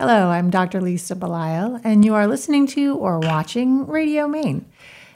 Hello, 0.00 0.28
I'm 0.30 0.50
Dr. 0.50 0.80
Lisa 0.80 1.14
Belisle, 1.14 1.80
and 1.84 2.04
you 2.04 2.16
are 2.16 2.26
listening 2.26 2.66
to 2.66 2.96
or 2.96 3.20
watching 3.20 3.86
Radio 3.86 4.26
Maine. 4.26 4.66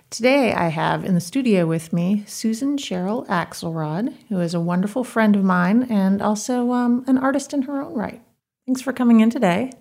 Today, 0.08 0.52
I 0.52 0.68
have 0.68 1.04
in 1.04 1.14
the 1.14 1.20
studio 1.20 1.66
with 1.66 1.92
me 1.92 2.22
Susan 2.28 2.76
Cheryl 2.76 3.26
Axelrod, 3.26 4.14
who 4.28 4.38
is 4.38 4.54
a 4.54 4.60
wonderful 4.60 5.02
friend 5.02 5.34
of 5.34 5.42
mine 5.42 5.88
and 5.90 6.22
also 6.22 6.70
um, 6.70 7.04
an 7.08 7.18
artist 7.18 7.52
in 7.52 7.62
her 7.62 7.82
own 7.82 7.94
right. 7.94 8.22
Thanks 8.66 8.80
for 8.80 8.92
coming 8.92 9.18
in 9.18 9.30
today. 9.30 9.72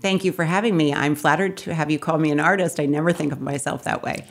Thank 0.00 0.24
you 0.24 0.32
for 0.32 0.46
having 0.46 0.74
me. 0.74 0.94
I'm 0.94 1.14
flattered 1.14 1.58
to 1.58 1.74
have 1.74 1.90
you 1.90 1.98
call 1.98 2.16
me 2.16 2.30
an 2.30 2.40
artist. 2.40 2.80
I 2.80 2.86
never 2.86 3.12
think 3.12 3.30
of 3.30 3.42
myself 3.42 3.84
that 3.84 4.02
way. 4.02 4.24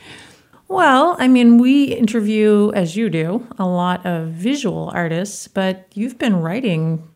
Well, 0.66 1.14
I 1.20 1.28
mean, 1.28 1.58
we 1.58 1.84
interview, 1.84 2.72
as 2.74 2.96
you 2.96 3.08
do, 3.10 3.46
a 3.60 3.64
lot 3.64 4.04
of 4.04 4.30
visual 4.30 4.90
artists, 4.92 5.46
but 5.46 5.86
you've 5.94 6.18
been 6.18 6.34
writing 6.34 7.08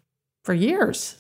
for 0.45 0.55
years. 0.55 1.17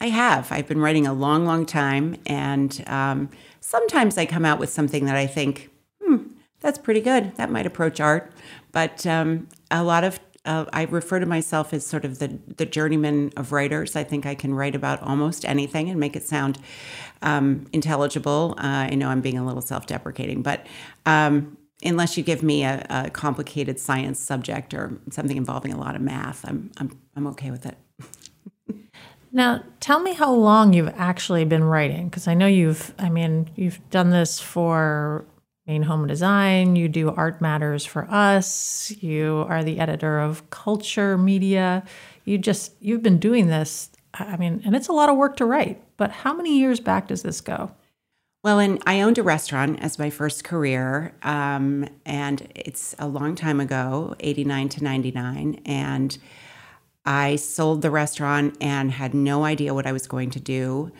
I 0.00 0.08
have. 0.08 0.52
I've 0.52 0.66
been 0.66 0.80
writing 0.80 1.06
a 1.06 1.12
long, 1.12 1.46
long 1.46 1.66
time. 1.66 2.16
And 2.26 2.84
um, 2.86 3.30
sometimes 3.60 4.18
I 4.18 4.26
come 4.26 4.44
out 4.44 4.58
with 4.58 4.70
something 4.70 5.06
that 5.06 5.16
I 5.16 5.26
think, 5.26 5.70
hmm, 6.02 6.18
that's 6.60 6.78
pretty 6.78 7.00
good. 7.00 7.34
That 7.36 7.50
might 7.50 7.66
approach 7.66 8.00
art. 8.00 8.32
But 8.72 9.06
um, 9.06 9.48
a 9.70 9.82
lot 9.82 10.04
of 10.04 10.20
uh, 10.46 10.64
I 10.72 10.84
refer 10.84 11.18
to 11.18 11.26
myself 11.26 11.74
as 11.74 11.84
sort 11.84 12.04
of 12.04 12.20
the 12.20 12.38
the 12.56 12.64
journeyman 12.64 13.32
of 13.36 13.52
writers. 13.52 13.96
I 13.96 14.04
think 14.04 14.24
I 14.24 14.34
can 14.34 14.54
write 14.54 14.76
about 14.76 15.02
almost 15.02 15.44
anything 15.44 15.90
and 15.90 15.98
make 15.98 16.14
it 16.14 16.22
sound 16.22 16.58
um, 17.22 17.66
intelligible. 17.72 18.54
Uh, 18.56 18.86
I 18.90 18.94
know 18.94 19.08
I'm 19.08 19.20
being 19.20 19.38
a 19.38 19.44
little 19.44 19.60
self 19.60 19.86
deprecating, 19.86 20.42
but 20.42 20.66
um, 21.04 21.56
unless 21.82 22.16
you 22.16 22.22
give 22.22 22.42
me 22.42 22.62
a, 22.64 22.86
a, 22.88 23.10
complicated 23.10 23.78
science 23.78 24.20
subject 24.20 24.72
or 24.72 24.98
something 25.10 25.36
involving 25.36 25.72
a 25.72 25.78
lot 25.78 25.96
of 25.96 26.00
math, 26.00 26.44
I'm 26.48 26.70
I'm 26.78 26.96
I'm 27.16 27.26
okay 27.28 27.50
with 27.50 27.66
it. 27.66 27.76
now, 29.36 29.62
tell 29.80 30.00
me 30.00 30.14
how 30.14 30.32
long 30.32 30.72
you've 30.72 30.94
actually 30.96 31.44
been 31.44 31.62
writing 31.62 32.08
because 32.08 32.26
I 32.26 32.32
know 32.32 32.46
you've 32.46 32.94
I 32.98 33.10
mean, 33.10 33.50
you've 33.54 33.78
done 33.90 34.08
this 34.08 34.40
for 34.40 35.26
Maine 35.66 35.82
Home 35.82 36.06
Design, 36.06 36.74
you 36.74 36.88
do 36.88 37.10
Art 37.10 37.42
Matters 37.42 37.84
for 37.84 38.10
Us, 38.10 38.90
you 39.00 39.44
are 39.46 39.62
the 39.62 39.78
editor 39.78 40.20
of 40.20 40.48
Culture 40.48 41.18
Media. 41.18 41.84
You 42.24 42.38
just 42.38 42.72
you've 42.80 43.02
been 43.02 43.18
doing 43.18 43.48
this 43.48 43.90
I 44.14 44.38
mean, 44.38 44.62
and 44.64 44.74
it's 44.74 44.88
a 44.88 44.94
lot 44.94 45.10
of 45.10 45.18
work 45.18 45.36
to 45.36 45.44
write. 45.44 45.82
But 45.98 46.10
how 46.10 46.32
many 46.32 46.58
years 46.58 46.80
back 46.80 47.08
does 47.08 47.22
this 47.22 47.42
go? 47.42 47.72
Well, 48.42 48.58
and 48.58 48.82
I 48.86 49.02
owned 49.02 49.18
a 49.18 49.22
restaurant 49.22 49.80
as 49.82 49.98
my 49.98 50.08
first 50.08 50.44
career, 50.44 51.12
um, 51.22 51.86
and 52.06 52.48
it's 52.54 52.94
a 52.98 53.06
long 53.06 53.34
time 53.34 53.60
ago, 53.60 54.14
89 54.20 54.70
to 54.70 54.84
99. 54.84 55.60
And 55.66 56.16
I 57.06 57.36
sold 57.36 57.82
the 57.82 57.90
restaurant 57.90 58.56
and 58.60 58.90
had 58.90 59.14
no 59.14 59.44
idea 59.44 59.72
what 59.72 59.86
I 59.86 59.92
was 59.92 60.06
going 60.06 60.30
to 60.30 60.40
do. 60.40 60.92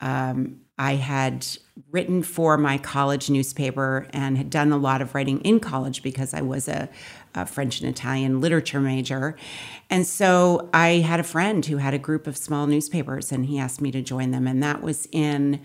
Um, 0.00 0.60
I 0.78 0.94
had 0.94 1.46
written 1.90 2.22
for 2.22 2.56
my 2.56 2.78
college 2.78 3.30
newspaper 3.30 4.08
and 4.12 4.36
had 4.36 4.50
done 4.50 4.72
a 4.72 4.76
lot 4.76 5.00
of 5.00 5.14
writing 5.14 5.40
in 5.42 5.60
college 5.60 6.02
because 6.02 6.34
I 6.34 6.40
was 6.40 6.66
a, 6.66 6.88
a, 7.34 7.46
French 7.46 7.80
and 7.80 7.88
Italian 7.88 8.40
literature 8.40 8.80
major. 8.80 9.36
And 9.90 10.06
so 10.06 10.70
I 10.74 10.94
had 10.96 11.20
a 11.20 11.24
friend 11.24 11.64
who 11.64 11.76
had 11.76 11.94
a 11.94 11.98
group 11.98 12.26
of 12.26 12.36
small 12.36 12.66
newspapers 12.66 13.30
and 13.30 13.46
he 13.46 13.58
asked 13.58 13.80
me 13.80 13.92
to 13.92 14.02
join 14.02 14.32
them. 14.32 14.46
And 14.46 14.62
that 14.62 14.82
was 14.82 15.06
in 15.12 15.60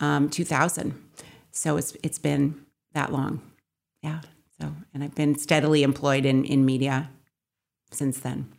um, 0.00 0.30
2000. 0.30 0.94
So 1.52 1.76
it's 1.76 1.96
it's 2.02 2.18
been 2.18 2.64
that 2.94 3.12
long, 3.12 3.42
yeah. 4.02 4.22
So 4.58 4.74
and 4.94 5.04
I've 5.04 5.14
been 5.14 5.36
steadily 5.36 5.82
employed 5.82 6.24
in 6.24 6.44
in 6.44 6.64
media 6.64 7.10
since 7.90 8.18
then. 8.18 8.52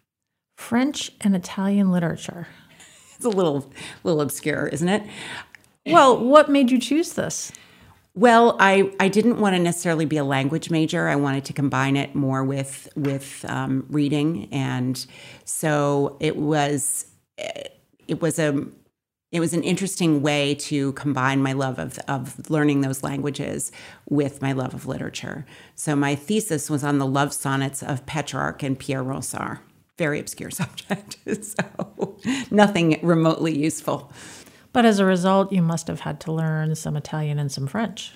French 0.64 1.12
and 1.22 1.36
Italian 1.36 1.92
literature. 1.92 2.48
It's 3.16 3.26
a 3.26 3.38
little 3.38 3.72
little 4.04 4.20
obscure, 4.22 4.68
isn't 4.68 4.90
it? 4.90 5.04
Well, 5.86 6.18
what 6.18 6.50
made 6.50 6.72
you 6.72 6.80
choose 6.80 7.12
this? 7.14 7.52
Well, 8.16 8.56
I, 8.58 8.90
I 9.02 9.10
didn't 9.10 9.42
want 9.42 9.56
to 9.58 9.62
necessarily 9.62 10.06
be 10.06 10.16
a 10.16 10.24
language 10.24 10.70
major. 10.70 11.10
I 11.10 11.18
wanted 11.18 11.44
to 11.46 11.54
combine 11.54 11.98
it 11.98 12.16
more 12.16 12.42
with 12.44 12.88
with 12.96 13.44
um, 13.50 13.86
reading, 13.90 14.48
and 14.52 15.06
so 15.44 16.16
it 16.22 16.38
was 16.38 17.06
it 18.08 18.22
was 18.22 18.40
a 18.40 18.66
it 19.32 19.40
was 19.40 19.54
an 19.54 19.64
interesting 19.64 20.22
way 20.22 20.56
to 20.56 20.94
combine 20.94 21.42
my 21.42 21.54
love 21.54 21.80
of, 21.80 22.00
of 22.08 22.50
learning 22.50 22.82
those 22.82 23.04
languages 23.04 23.72
with 24.08 24.42
my 24.42 24.54
love 24.54 24.74
of 24.74 24.86
literature. 24.86 25.46
So 25.76 25.96
my 25.96 26.14
thesis 26.16 26.70
was 26.70 26.84
on 26.84 27.00
the 27.00 27.08
love 27.08 27.34
sonnets 27.34 27.82
of 27.82 28.06
Petrarch 28.06 28.62
and 28.64 28.78
Pierre 28.78 29.04
Ronsard. 29.04 29.60
Very 29.98 30.20
obscure 30.20 30.52
subject, 30.52 31.18
so 31.44 32.18
nothing 32.52 33.00
remotely 33.04 33.58
useful. 33.58 34.12
But 34.72 34.86
as 34.86 35.00
a 35.00 35.06
result, 35.06 35.52
you 35.52 35.62
must 35.62 35.88
have 35.88 36.02
had 36.02 36.20
to 36.22 36.32
learn 36.32 36.76
some 36.76 36.98
Italian 36.98 37.38
and 37.38 37.52
some 37.52 37.68
French. 37.68 38.14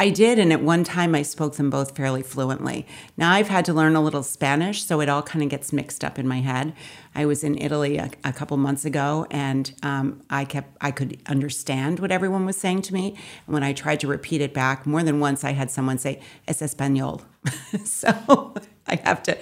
I 0.00 0.10
did, 0.10 0.38
and 0.38 0.52
at 0.52 0.62
one 0.62 0.84
time 0.84 1.16
I 1.16 1.22
spoke 1.22 1.56
them 1.56 1.70
both 1.70 1.96
fairly 1.96 2.22
fluently. 2.22 2.86
Now 3.16 3.32
I've 3.32 3.48
had 3.48 3.64
to 3.64 3.74
learn 3.74 3.96
a 3.96 4.00
little 4.00 4.22
Spanish, 4.22 4.84
so 4.84 5.00
it 5.00 5.08
all 5.08 5.22
kind 5.22 5.42
of 5.42 5.48
gets 5.48 5.72
mixed 5.72 6.04
up 6.04 6.20
in 6.20 6.28
my 6.28 6.40
head. 6.40 6.72
I 7.16 7.26
was 7.26 7.42
in 7.42 7.58
Italy 7.58 7.98
a, 7.98 8.08
a 8.22 8.32
couple 8.32 8.56
months 8.58 8.84
ago, 8.84 9.26
and 9.28 9.72
um, 9.82 10.22
I 10.30 10.44
kept 10.44 10.76
I 10.80 10.92
could 10.92 11.20
understand 11.26 11.98
what 11.98 12.12
everyone 12.12 12.46
was 12.46 12.56
saying 12.56 12.82
to 12.82 12.94
me. 12.94 13.16
And 13.46 13.54
when 13.54 13.64
I 13.64 13.72
tried 13.72 13.98
to 14.00 14.06
repeat 14.06 14.40
it 14.40 14.54
back, 14.54 14.86
more 14.86 15.02
than 15.02 15.18
once 15.18 15.42
I 15.42 15.50
had 15.50 15.68
someone 15.68 15.98
say 15.98 16.20
"es 16.46 16.60
español," 16.60 17.22
so 17.84 18.54
I 18.86 19.00
have 19.02 19.20
to, 19.24 19.36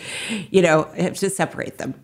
you 0.50 0.62
know, 0.62 0.88
I 0.94 1.03
have 1.03 1.19
to 1.19 1.28
separate 1.28 1.77
them. 1.77 1.94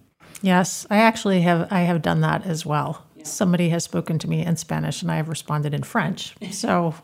Yes, 0.43 0.87
I 0.91 0.99
actually 0.99 1.41
have. 1.41 1.73
I 1.73 1.81
have 1.83 2.03
done 2.03 2.21
that 2.21 2.45
as 2.45 2.67
well. 2.67 3.07
Yeah. 3.17 3.25
Somebody 3.25 3.71
has 3.71 3.83
spoken 3.83 4.19
to 4.19 4.29
me 4.29 4.45
in 4.45 4.57
Spanish, 4.59 5.01
and 5.01 5.11
I 5.11 5.17
have 5.17 5.31
responded 5.31 5.73
in 5.73 5.85
French. 5.85 6.35
So 6.53 6.95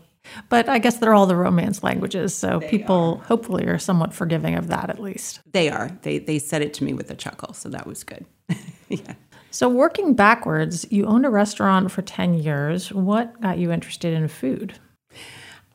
but 0.48 0.68
I 0.68 0.78
guess 0.78 0.98
they're 0.98 1.14
all 1.14 1.26
the 1.26 1.36
Romance 1.36 1.82
languages, 1.82 2.34
so 2.34 2.58
they 2.58 2.68
people 2.68 3.20
are. 3.20 3.24
hopefully 3.26 3.66
are 3.66 3.78
somewhat 3.78 4.12
forgiving 4.12 4.54
of 4.54 4.68
that 4.68 4.90
at 4.90 5.00
least. 5.00 5.40
They 5.52 5.68
are. 5.68 5.90
They 6.02 6.18
they 6.18 6.38
said 6.38 6.62
it 6.62 6.74
to 6.74 6.84
me 6.84 6.94
with 6.94 7.10
a 7.10 7.14
chuckle, 7.14 7.54
so 7.54 7.68
that 7.68 7.86
was 7.86 8.04
good. 8.04 8.24
yeah. 8.88 9.14
So 9.50 9.68
working 9.68 10.14
backwards, 10.14 10.86
you 10.90 11.06
owned 11.06 11.24
a 11.24 11.30
restaurant 11.30 11.90
for 11.90 12.02
10 12.02 12.34
years. 12.34 12.92
What 12.92 13.40
got 13.40 13.58
you 13.58 13.72
interested 13.72 14.12
in 14.12 14.28
food? 14.28 14.78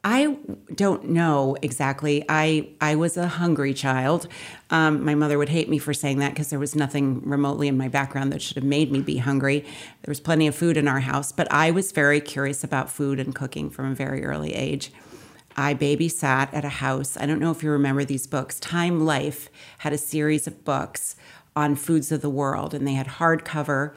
I 0.06 0.38
don't 0.76 1.10
know 1.10 1.56
exactly. 1.62 2.26
I 2.28 2.70
I 2.82 2.96
was 2.96 3.16
a 3.16 3.28
hungry 3.28 3.74
child. 3.74 4.28
Um, 4.70 5.06
my 5.06 5.16
mother 5.16 5.38
would 5.38 5.48
hate 5.48 5.70
me 5.70 5.78
for 5.78 5.94
saying 5.94 6.20
that 6.20 6.32
because 6.32 6.50
there 6.50 6.60
was 6.60 6.76
nothing 6.76 7.22
remotely 7.28 7.70
in 7.70 7.78
my 7.78 7.88
background 7.88 8.34
that 8.34 8.42
should 8.42 8.58
have 8.58 8.66
made 8.66 8.92
me 8.92 9.00
be 9.00 9.18
hungry. 9.18 9.62
There 9.62 10.12
was 10.12 10.20
plenty 10.20 10.46
of 10.48 10.56
food 10.56 10.76
in 10.76 10.90
our 10.90 11.00
house, 11.00 11.32
but 11.32 11.50
I 11.52 11.72
was 11.72 11.94
very 11.94 12.20
curious 12.20 12.66
about 12.66 12.90
food 12.90 13.18
and 13.18 13.34
cooking 13.34 13.70
from 13.70 13.92
a 13.92 13.96
very 13.96 14.26
early 14.26 14.54
age. 14.54 14.92
I 15.56 15.74
babysat 15.74 16.50
at 16.52 16.66
a 16.66 16.70
house. 16.70 17.16
I 17.16 17.26
don't 17.26 17.40
know 17.40 17.52
if 17.52 17.64
you 17.64 17.72
remember 17.72 18.04
these 18.04 18.28
books. 18.28 18.60
Time 18.60 19.06
Life 19.06 19.50
had 19.80 19.94
a 19.94 19.98
series 19.98 20.48
of 20.48 20.66
books 20.66 21.16
on 21.56 21.76
foods 21.76 22.12
of 22.12 22.22
the 22.22 22.30
world, 22.30 22.74
and 22.74 22.86
they 22.88 22.94
had 22.94 23.08
hardcover 23.08 23.96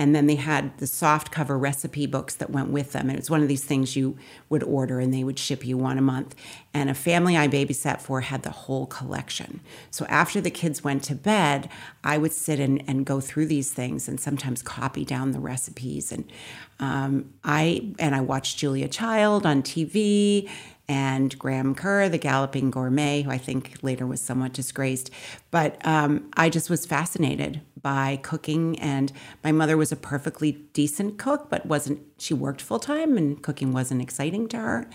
and 0.00 0.14
then 0.16 0.26
they 0.26 0.36
had 0.36 0.78
the 0.78 0.86
soft 0.86 1.30
cover 1.30 1.58
recipe 1.58 2.06
books 2.06 2.34
that 2.36 2.48
went 2.48 2.70
with 2.70 2.92
them. 2.92 3.10
It 3.10 3.18
was 3.18 3.28
one 3.28 3.42
of 3.42 3.48
these 3.48 3.64
things 3.64 3.96
you 3.96 4.16
would 4.48 4.62
order 4.62 4.98
and 4.98 5.12
they 5.12 5.22
would 5.22 5.38
ship 5.38 5.62
you 5.62 5.76
one 5.76 5.98
a 5.98 6.00
month. 6.00 6.34
And 6.72 6.88
a 6.88 6.94
family 6.94 7.36
I 7.36 7.48
babysat 7.48 8.00
for 8.00 8.22
had 8.22 8.42
the 8.42 8.50
whole 8.50 8.86
collection. 8.86 9.60
So 9.90 10.06
after 10.06 10.40
the 10.40 10.50
kids 10.50 10.82
went 10.82 11.04
to 11.04 11.14
bed, 11.14 11.68
I 12.02 12.16
would 12.16 12.32
sit 12.32 12.58
and, 12.58 12.82
and 12.88 13.04
go 13.04 13.20
through 13.20 13.44
these 13.48 13.72
things 13.72 14.08
and 14.08 14.18
sometimes 14.18 14.62
copy 14.62 15.04
down 15.04 15.32
the 15.32 15.38
recipes. 15.38 16.12
And 16.12 16.32
um, 16.78 17.34
I 17.44 17.92
and 17.98 18.14
I 18.14 18.22
watched 18.22 18.56
Julia 18.56 18.88
Child 18.88 19.44
on 19.44 19.62
TV 19.62 20.48
and 20.90 21.38
Graham 21.38 21.76
Kerr, 21.76 22.08
the 22.08 22.18
galloping 22.18 22.68
gourmet, 22.68 23.22
who 23.22 23.30
I 23.30 23.38
think 23.38 23.78
later 23.80 24.08
was 24.08 24.20
somewhat 24.20 24.52
disgraced. 24.52 25.08
But 25.52 25.78
um, 25.86 26.28
I 26.36 26.50
just 26.50 26.68
was 26.68 26.84
fascinated 26.84 27.60
by 27.80 28.18
cooking, 28.24 28.76
and 28.80 29.12
my 29.44 29.52
mother 29.52 29.76
was 29.76 29.92
a 29.92 29.96
perfectly 29.96 30.50
decent 30.72 31.16
cook, 31.16 31.48
but 31.48 31.64
wasn't. 31.64 32.00
She 32.18 32.34
worked 32.34 32.60
full 32.60 32.80
time, 32.80 33.16
and 33.16 33.40
cooking 33.40 33.70
wasn't 33.70 34.02
exciting 34.02 34.48
to 34.48 34.56
her. 34.56 34.90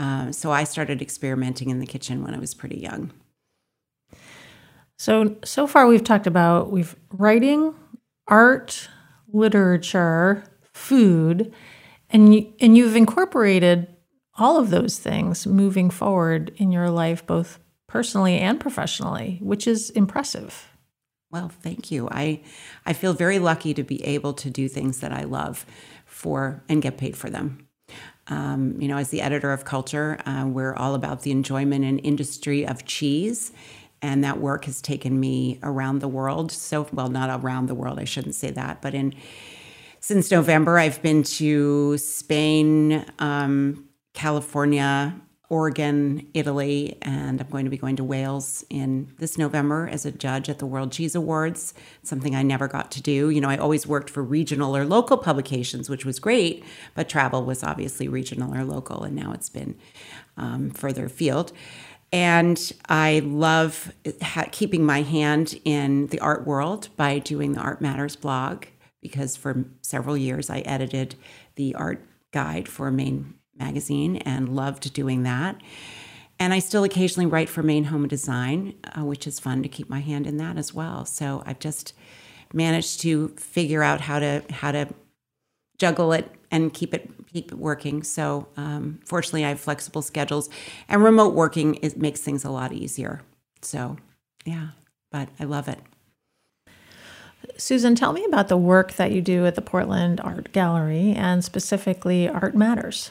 Uh, 0.00 0.32
so 0.32 0.50
I 0.50 0.64
started 0.64 1.00
experimenting 1.00 1.70
in 1.70 1.78
the 1.78 1.86
kitchen 1.86 2.24
when 2.24 2.34
I 2.34 2.40
was 2.40 2.52
pretty 2.52 2.78
young. 2.78 3.12
So 4.98 5.36
so 5.44 5.68
far 5.68 5.86
we've 5.86 6.02
talked 6.02 6.26
about 6.26 6.72
we've 6.72 6.96
writing, 7.12 7.72
art, 8.26 8.88
literature, 9.32 10.42
food, 10.72 11.54
and 12.10 12.34
you, 12.34 12.52
and 12.58 12.76
you've 12.76 12.96
incorporated 12.96 13.95
all 14.38 14.58
of 14.58 14.70
those 14.70 14.98
things 14.98 15.46
moving 15.46 15.90
forward 15.90 16.52
in 16.56 16.72
your 16.72 16.90
life, 16.90 17.26
both 17.26 17.58
personally 17.86 18.38
and 18.38 18.60
professionally, 18.60 19.38
which 19.42 19.66
is 19.66 19.90
impressive. 19.90 20.68
Well, 21.30 21.48
thank 21.48 21.90
you. 21.90 22.08
I 22.10 22.40
I 22.84 22.92
feel 22.92 23.12
very 23.12 23.38
lucky 23.38 23.74
to 23.74 23.82
be 23.82 24.02
able 24.04 24.32
to 24.34 24.50
do 24.50 24.68
things 24.68 25.00
that 25.00 25.12
I 25.12 25.24
love 25.24 25.66
for 26.04 26.62
and 26.68 26.82
get 26.82 26.98
paid 26.98 27.16
for 27.16 27.30
them. 27.30 27.66
Um, 28.28 28.80
you 28.80 28.88
know, 28.88 28.96
as 28.96 29.10
the 29.10 29.20
editor 29.20 29.52
of 29.52 29.64
Culture, 29.64 30.18
uh, 30.26 30.46
we're 30.46 30.74
all 30.74 30.94
about 30.94 31.22
the 31.22 31.30
enjoyment 31.30 31.84
and 31.84 32.00
industry 32.02 32.66
of 32.66 32.84
cheese, 32.84 33.52
and 34.02 34.24
that 34.24 34.40
work 34.40 34.64
has 34.64 34.80
taken 34.82 35.18
me 35.20 35.60
around 35.62 36.00
the 36.00 36.08
world. 36.08 36.50
So, 36.50 36.88
well, 36.92 37.08
not 37.08 37.42
around 37.42 37.66
the 37.66 37.74
world. 37.74 37.98
I 37.98 38.04
shouldn't 38.04 38.34
say 38.34 38.50
that, 38.50 38.82
but 38.82 38.94
in 38.94 39.14
since 40.00 40.30
November, 40.30 40.78
I've 40.78 41.02
been 41.02 41.24
to 41.24 41.98
Spain, 41.98 43.04
um, 43.18 43.85
California, 44.16 45.14
Oregon, 45.50 46.26
Italy, 46.34 46.96
and 47.02 47.40
I'm 47.40 47.48
going 47.48 47.66
to 47.66 47.70
be 47.70 47.76
going 47.76 47.96
to 47.96 48.02
Wales 48.02 48.64
in 48.68 49.12
this 49.18 49.38
November 49.38 49.88
as 49.88 50.04
a 50.04 50.10
judge 50.10 50.48
at 50.48 50.58
the 50.58 50.66
World 50.66 50.90
Cheese 50.90 51.14
Awards, 51.14 51.74
something 52.02 52.34
I 52.34 52.42
never 52.42 52.66
got 52.66 52.90
to 52.92 53.02
do. 53.02 53.28
You 53.28 53.40
know, 53.42 53.50
I 53.50 53.58
always 53.58 53.86
worked 53.86 54.08
for 54.10 54.24
regional 54.24 54.74
or 54.74 54.86
local 54.86 55.18
publications, 55.18 55.88
which 55.88 56.04
was 56.04 56.18
great, 56.18 56.64
but 56.94 57.08
travel 57.08 57.44
was 57.44 57.62
obviously 57.62 58.08
regional 58.08 58.52
or 58.54 58.64
local, 58.64 59.04
and 59.04 59.14
now 59.14 59.32
it's 59.32 59.50
been 59.50 59.76
um, 60.38 60.70
further 60.70 61.04
afield. 61.04 61.52
And 62.10 62.72
I 62.88 63.20
love 63.22 63.92
ha- 64.22 64.48
keeping 64.50 64.84
my 64.84 65.02
hand 65.02 65.60
in 65.64 66.06
the 66.06 66.20
art 66.20 66.46
world 66.46 66.88
by 66.96 67.18
doing 67.18 67.52
the 67.52 67.60
Art 67.60 67.82
Matters 67.82 68.16
blog 68.16 68.64
because 69.02 69.36
for 69.36 69.66
several 69.82 70.16
years 70.16 70.48
I 70.48 70.60
edited 70.60 71.16
the 71.56 71.74
art 71.74 72.04
guide 72.32 72.66
for 72.66 72.90
Maine 72.90 73.34
magazine 73.58 74.16
and 74.16 74.48
loved 74.48 74.92
doing 74.92 75.22
that. 75.24 75.60
And 76.38 76.52
I 76.52 76.58
still 76.58 76.84
occasionally 76.84 77.26
write 77.26 77.48
for 77.48 77.62
Maine 77.62 77.84
Home 77.84 78.06
Design, 78.08 78.74
uh, 78.84 79.04
which 79.04 79.26
is 79.26 79.40
fun 79.40 79.62
to 79.62 79.68
keep 79.68 79.88
my 79.88 80.00
hand 80.00 80.26
in 80.26 80.36
that 80.36 80.58
as 80.58 80.74
well. 80.74 81.04
So 81.06 81.42
I've 81.46 81.58
just 81.58 81.94
managed 82.52 83.00
to 83.00 83.28
figure 83.28 83.82
out 83.82 84.02
how 84.02 84.18
to 84.18 84.42
how 84.50 84.72
to 84.72 84.88
juggle 85.78 86.12
it 86.12 86.30
and 86.50 86.72
keep 86.72 86.92
it 86.94 87.10
keep 87.32 87.52
it 87.52 87.58
working. 87.58 88.02
So 88.02 88.48
um, 88.56 89.00
fortunately, 89.04 89.44
I 89.44 89.50
have 89.50 89.60
flexible 89.60 90.02
schedules, 90.02 90.48
and 90.88 91.02
remote 91.02 91.34
working 91.34 91.76
it 91.76 91.96
makes 91.96 92.20
things 92.20 92.44
a 92.44 92.50
lot 92.50 92.72
easier. 92.72 93.22
So 93.62 93.96
yeah, 94.44 94.68
but 95.10 95.28
I 95.40 95.44
love 95.44 95.68
it. 95.68 95.80
Susan, 97.56 97.94
tell 97.94 98.12
me 98.12 98.24
about 98.24 98.48
the 98.48 98.56
work 98.56 98.94
that 98.94 99.12
you 99.12 99.22
do 99.22 99.46
at 99.46 99.54
the 99.54 99.62
Portland 99.62 100.20
Art 100.20 100.52
Gallery 100.52 101.12
and 101.12 101.44
specifically 101.44 102.28
Art 102.28 102.54
Matters. 102.54 103.10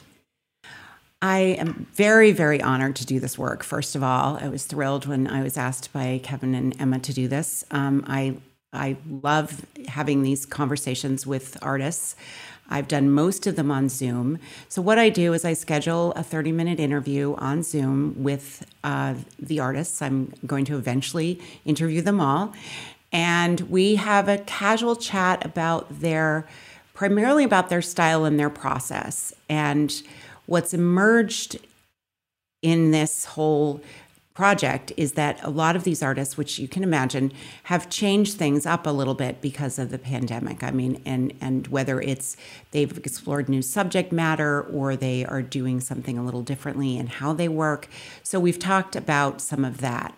I 1.22 1.38
am 1.58 1.86
very, 1.94 2.32
very 2.32 2.60
honored 2.60 2.96
to 2.96 3.06
do 3.06 3.20
this 3.20 3.38
work. 3.38 3.62
First 3.62 3.94
of 3.94 4.02
all, 4.02 4.38
I 4.40 4.48
was 4.48 4.66
thrilled 4.66 5.06
when 5.06 5.26
I 5.26 5.42
was 5.42 5.56
asked 5.56 5.92
by 5.92 6.20
Kevin 6.22 6.54
and 6.54 6.78
Emma 6.80 6.98
to 7.00 7.12
do 7.12 7.26
this. 7.26 7.64
Um, 7.70 8.04
I 8.06 8.36
I 8.72 8.96
love 9.22 9.64
having 9.88 10.22
these 10.22 10.44
conversations 10.44 11.26
with 11.26 11.56
artists. 11.62 12.14
I've 12.68 12.88
done 12.88 13.10
most 13.10 13.46
of 13.46 13.56
them 13.56 13.70
on 13.70 13.88
Zoom. 13.88 14.38
So, 14.68 14.82
what 14.82 14.98
I 14.98 15.08
do 15.08 15.32
is 15.32 15.44
I 15.44 15.54
schedule 15.54 16.12
a 16.12 16.22
30 16.22 16.52
minute 16.52 16.80
interview 16.80 17.34
on 17.36 17.62
Zoom 17.62 18.22
with 18.22 18.66
uh, 18.84 19.14
the 19.38 19.60
artists. 19.60 20.02
I'm 20.02 20.32
going 20.44 20.64
to 20.66 20.76
eventually 20.76 21.40
interview 21.64 22.02
them 22.02 22.20
all. 22.20 22.52
And 23.12 23.60
we 23.60 23.94
have 23.94 24.28
a 24.28 24.38
casual 24.38 24.96
chat 24.96 25.44
about 25.46 26.00
their, 26.00 26.46
primarily 26.92 27.44
about 27.44 27.68
their 27.68 27.82
style 27.82 28.24
and 28.24 28.38
their 28.38 28.50
process. 28.50 29.32
And 29.48 30.02
what's 30.46 30.72
emerged 30.72 31.58
in 32.62 32.90
this 32.90 33.26
whole 33.26 33.80
project 34.36 34.92
is 34.98 35.12
that 35.12 35.42
a 35.42 35.48
lot 35.48 35.74
of 35.74 35.84
these 35.84 36.02
artists, 36.02 36.36
which 36.36 36.58
you 36.58 36.68
can 36.68 36.82
imagine, 36.82 37.32
have 37.64 37.88
changed 37.88 38.36
things 38.36 38.66
up 38.66 38.86
a 38.86 38.90
little 38.90 39.14
bit 39.14 39.40
because 39.40 39.78
of 39.78 39.90
the 39.90 39.98
pandemic. 39.98 40.62
I 40.62 40.70
mean, 40.70 41.00
and 41.06 41.32
and 41.40 41.66
whether 41.68 42.00
it's 42.00 42.36
they've 42.70 42.96
explored 42.98 43.48
new 43.48 43.62
subject 43.62 44.12
matter 44.12 44.60
or 44.62 44.94
they 44.94 45.24
are 45.24 45.42
doing 45.42 45.80
something 45.80 46.18
a 46.18 46.22
little 46.22 46.42
differently 46.42 46.98
in 46.98 47.06
how 47.06 47.32
they 47.32 47.48
work. 47.48 47.88
So 48.22 48.38
we've 48.38 48.58
talked 48.58 48.94
about 48.94 49.40
some 49.40 49.64
of 49.64 49.78
that. 49.78 50.14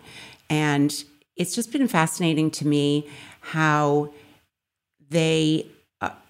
And 0.49 1.03
it's 1.37 1.55
just 1.55 1.71
been 1.71 1.87
fascinating 1.87 2.51
to 2.51 2.67
me 2.67 3.07
how 3.39 4.11
they 5.09 5.65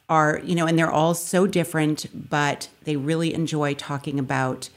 are, 0.10 0.42
you 0.44 0.56
know, 0.56 0.66
and 0.66 0.78
they're 0.78 0.92
all 0.92 1.14
so 1.14 1.48
different, 1.48 2.08
but 2.30 2.70
they 2.84 2.96
really 2.96 3.34
enjoy 3.34 3.74
talking 3.74 4.20
about 4.20 4.70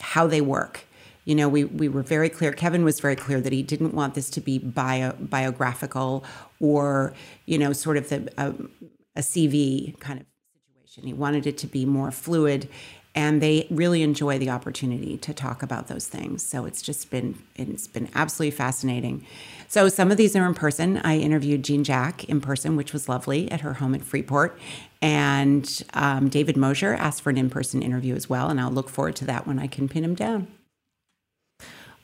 how 0.00 0.26
they 0.26 0.40
work 0.40 0.86
you 1.24 1.34
know, 1.34 1.48
we, 1.48 1.64
we 1.64 1.88
were 1.88 2.02
very 2.02 2.28
clear, 2.28 2.52
Kevin 2.52 2.84
was 2.84 2.98
very 2.98 3.16
clear 3.16 3.40
that 3.40 3.52
he 3.52 3.62
didn't 3.62 3.94
want 3.94 4.14
this 4.14 4.30
to 4.30 4.40
be 4.40 4.58
bio, 4.58 5.12
biographical 5.12 6.24
or, 6.58 7.14
you 7.46 7.58
know, 7.58 7.72
sort 7.72 7.96
of 7.96 8.08
the, 8.08 8.32
um, 8.36 8.70
a 9.14 9.20
CV 9.20 9.98
kind 10.00 10.20
of 10.20 10.26
situation. 10.86 11.06
He 11.06 11.12
wanted 11.12 11.46
it 11.46 11.58
to 11.58 11.66
be 11.66 11.84
more 11.84 12.10
fluid 12.10 12.68
and 13.14 13.42
they 13.42 13.66
really 13.70 14.02
enjoy 14.02 14.38
the 14.38 14.50
opportunity 14.50 15.18
to 15.18 15.34
talk 15.34 15.62
about 15.62 15.88
those 15.88 16.06
things. 16.06 16.44
So 16.44 16.64
it's 16.64 16.80
just 16.80 17.10
been 17.10 17.42
it's 17.56 17.88
been 17.88 18.08
absolutely 18.14 18.56
fascinating. 18.56 19.26
So 19.70 19.88
some 19.88 20.10
of 20.10 20.16
these 20.16 20.34
are 20.34 20.44
in 20.46 20.54
person. 20.54 20.96
I 21.04 21.18
interviewed 21.18 21.62
Jean 21.62 21.84
Jack 21.84 22.24
in 22.24 22.40
person, 22.40 22.74
which 22.74 22.92
was 22.92 23.08
lovely 23.08 23.48
at 23.52 23.60
her 23.60 23.74
home 23.74 23.94
in 23.94 24.00
Freeport, 24.00 24.58
and 25.00 25.84
um, 25.94 26.28
David 26.28 26.56
Mosher 26.56 26.94
asked 26.94 27.22
for 27.22 27.30
an 27.30 27.38
in-person 27.38 27.80
interview 27.80 28.16
as 28.16 28.28
well, 28.28 28.48
and 28.48 28.60
I'll 28.60 28.72
look 28.72 28.88
forward 28.88 29.14
to 29.16 29.24
that 29.26 29.46
when 29.46 29.60
I 29.60 29.68
can 29.68 29.88
pin 29.88 30.02
him 30.02 30.16
down. 30.16 30.48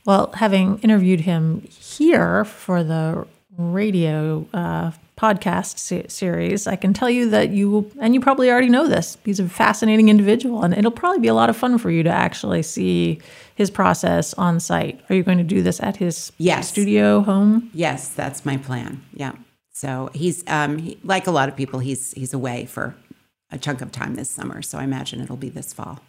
Well, 0.05 0.31
having 0.35 0.79
interviewed 0.79 1.23
him 1.23 1.63
here 1.63 2.45
for 2.45 2.85
the 2.85 3.27
radio 3.59 4.47
uh, 4.53 4.93
podcast 5.17 5.79
se- 5.79 6.09
series, 6.09 6.67
I 6.67 6.77
can 6.77 6.93
tell 6.93 7.09
you 7.09 7.31
that 7.31 7.51
you, 7.51 7.71
will, 7.71 7.91
and 8.01 8.15
you 8.15 8.21
probably 8.21 8.51
already 8.51 8.69
know 8.69 8.87
this, 8.87 9.17
he's 9.25 9.41
a 9.41 9.49
fascinating 9.49 10.09
individual, 10.09 10.63
and 10.63 10.75
it'll 10.75 10.91
probably 10.91 11.21
be 11.21 11.29
a 11.29 11.35
lot 11.35 11.49
of 11.49 11.57
fun 11.57 11.79
for 11.79 11.91
you 11.91 12.03
to 12.03 12.11
actually 12.11 12.63
see 12.63 13.21
his 13.55 13.71
process 13.71 14.35
on 14.35 14.61
site. 14.61 15.01
Are 15.09 15.15
you 15.15 15.23
going 15.23 15.39
to 15.39 15.45
do 15.45 15.63
this 15.63 15.81
at 15.81 15.97
his 15.97 16.33
yes. 16.39 16.69
studio 16.69 17.23
home? 17.23 17.71
Yes, 17.73 18.09
that's 18.09 18.45
my 18.45 18.57
plan. 18.59 19.03
Yeah. 19.15 19.33
So 19.73 20.11
he's 20.15 20.43
um, 20.47 20.79
he, 20.79 20.99
like 21.03 21.27
a 21.27 21.31
lot 21.31 21.49
of 21.49 21.57
people, 21.57 21.81
he's 21.81 22.13
he's 22.13 22.33
away 22.33 22.65
for 22.65 22.95
a 23.51 23.59
chunk 23.59 23.81
of 23.81 23.93
time 23.93 24.15
this 24.15 24.31
summer. 24.31 24.63
So 24.63 24.79
I 24.79 24.85
imagine 24.85 25.21
it'll 25.21 25.37
be 25.37 25.51
this 25.51 25.73
fall. 25.73 26.01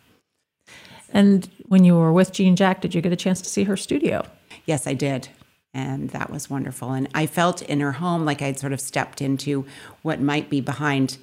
And 1.14 1.50
when 1.68 1.84
you 1.84 1.96
were 1.96 2.12
with 2.12 2.32
Jean 2.32 2.56
Jack, 2.56 2.82
did 2.82 2.94
you 2.96 3.02
get 3.02 3.12
a 3.12 3.18
chance 3.18 3.42
to 3.42 3.50
see 3.50 3.64
her 3.64 3.78
studio? 3.78 4.26
Yes, 4.66 4.88
I 4.88 4.94
did. 4.94 5.30
And 5.78 6.10
that 6.10 6.32
was 6.32 6.50
wonderful. 6.50 6.92
And 6.92 7.08
I 7.14 7.28
felt 7.28 7.62
in 7.62 7.82
her 7.82 7.92
home 7.92 8.26
like 8.26 8.42
I'd 8.42 8.58
sort 8.58 8.74
of 8.74 8.82
stepped 8.82 9.22
into 9.22 9.64
what 10.02 10.20
might 10.20 10.50
be 10.50 10.60
behind 10.60 11.20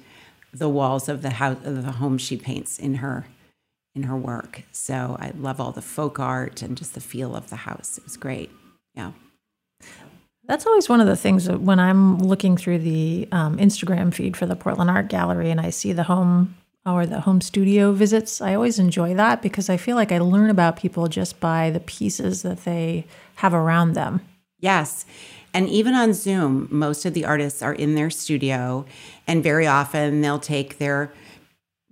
the 0.53 0.69
walls 0.69 1.09
of 1.09 1.21
the 1.21 1.31
house 1.31 1.57
of 1.65 1.83
the 1.83 1.91
home 1.91 2.17
she 2.17 2.37
paints 2.37 2.79
in 2.79 2.95
her 2.95 3.25
in 3.95 4.03
her 4.03 4.15
work. 4.15 4.63
So 4.71 5.17
I 5.19 5.33
love 5.37 5.59
all 5.59 5.73
the 5.73 5.81
folk 5.81 6.19
art 6.19 6.61
and 6.61 6.77
just 6.77 6.93
the 6.93 7.01
feel 7.01 7.35
of 7.35 7.49
the 7.49 7.57
house. 7.57 7.97
It 7.97 8.05
was 8.05 8.15
great. 8.15 8.49
Yeah. 8.93 9.11
That's 10.45 10.65
always 10.65 10.87
one 10.87 11.01
of 11.01 11.07
the 11.07 11.17
things 11.17 11.45
that 11.45 11.59
when 11.59 11.79
I'm 11.79 12.19
looking 12.19 12.55
through 12.55 12.79
the 12.79 13.27
um, 13.33 13.57
Instagram 13.57 14.13
feed 14.13 14.37
for 14.37 14.45
the 14.45 14.55
Portland 14.55 14.89
Art 14.89 15.09
Gallery 15.09 15.51
and 15.51 15.59
I 15.59 15.69
see 15.69 15.91
the 15.91 16.03
home 16.03 16.55
or 16.85 17.05
the 17.05 17.21
home 17.21 17.41
studio 17.41 17.91
visits. 17.91 18.39
I 18.39 18.53
always 18.53 18.79
enjoy 18.79 19.15
that 19.15 19.41
because 19.41 19.69
I 19.69 19.75
feel 19.75 19.97
like 19.97 20.13
I 20.13 20.19
learn 20.19 20.49
about 20.49 20.77
people 20.77 21.09
just 21.09 21.41
by 21.41 21.71
the 21.71 21.81
pieces 21.81 22.41
that 22.43 22.63
they 22.63 23.05
have 23.35 23.53
around 23.53 23.93
them. 23.95 24.21
Yes. 24.59 25.05
And 25.53 25.69
even 25.69 25.93
on 25.93 26.13
Zoom, 26.13 26.67
most 26.69 27.05
of 27.05 27.13
the 27.13 27.25
artists 27.25 27.61
are 27.61 27.73
in 27.73 27.95
their 27.95 28.09
studio, 28.09 28.85
and 29.25 29.41
very 29.41 29.65
often 29.67 30.21
they'll 30.21 30.39
take 30.39 30.79
their 30.79 31.13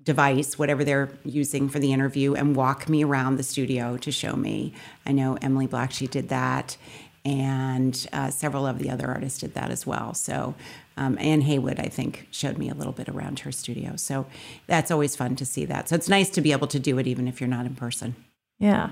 device, 0.03 0.59
whatever 0.59 0.83
they're 0.83 1.09
using 1.23 1.69
for 1.69 1.79
the 1.79 1.93
interview, 1.93 2.33
and 2.33 2.55
walk 2.55 2.89
me 2.89 3.03
around 3.03 3.37
the 3.37 3.43
studio 3.43 3.95
to 3.97 4.11
show 4.11 4.35
me. 4.35 4.73
I 5.05 5.13
know 5.13 5.37
Emily 5.41 5.67
Blacksheet 5.67 6.11
did 6.11 6.27
that, 6.29 6.75
and 7.23 8.05
uh, 8.11 8.29
several 8.29 8.67
of 8.67 8.79
the 8.79 8.89
other 8.89 9.07
artists 9.07 9.39
did 9.39 9.53
that 9.53 9.71
as 9.71 9.87
well. 9.87 10.13
So 10.13 10.55
um, 10.97 11.17
Anne 11.19 11.41
Haywood, 11.41 11.79
I 11.79 11.87
think, 11.87 12.27
showed 12.31 12.57
me 12.57 12.69
a 12.69 12.73
little 12.73 12.91
bit 12.91 13.07
around 13.07 13.39
her 13.39 13.51
studio. 13.51 13.95
So 13.95 14.25
that's 14.67 14.91
always 14.91 15.15
fun 15.15 15.35
to 15.37 15.45
see 15.45 15.63
that. 15.65 15.87
So 15.87 15.95
it's 15.95 16.09
nice 16.09 16.29
to 16.31 16.41
be 16.41 16.51
able 16.51 16.67
to 16.67 16.79
do 16.79 16.97
it 16.97 17.07
even 17.07 17.27
if 17.27 17.39
you're 17.39 17.47
not 17.47 17.65
in 17.65 17.75
person. 17.75 18.15
Yeah. 18.59 18.89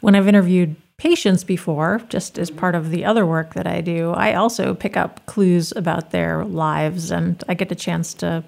When 0.00 0.14
I've 0.14 0.28
interviewed 0.28 0.76
patients 1.02 1.42
before, 1.42 2.00
just 2.10 2.38
as 2.38 2.48
part 2.48 2.76
of 2.76 2.90
the 2.90 3.04
other 3.04 3.26
work 3.26 3.54
that 3.54 3.66
I 3.66 3.80
do, 3.80 4.12
I 4.12 4.34
also 4.34 4.72
pick 4.72 4.96
up 4.96 5.26
clues 5.26 5.72
about 5.74 6.12
their 6.12 6.44
lives 6.44 7.10
and 7.10 7.42
I 7.48 7.54
get 7.54 7.72
a 7.72 7.74
chance 7.74 8.14
to 8.14 8.44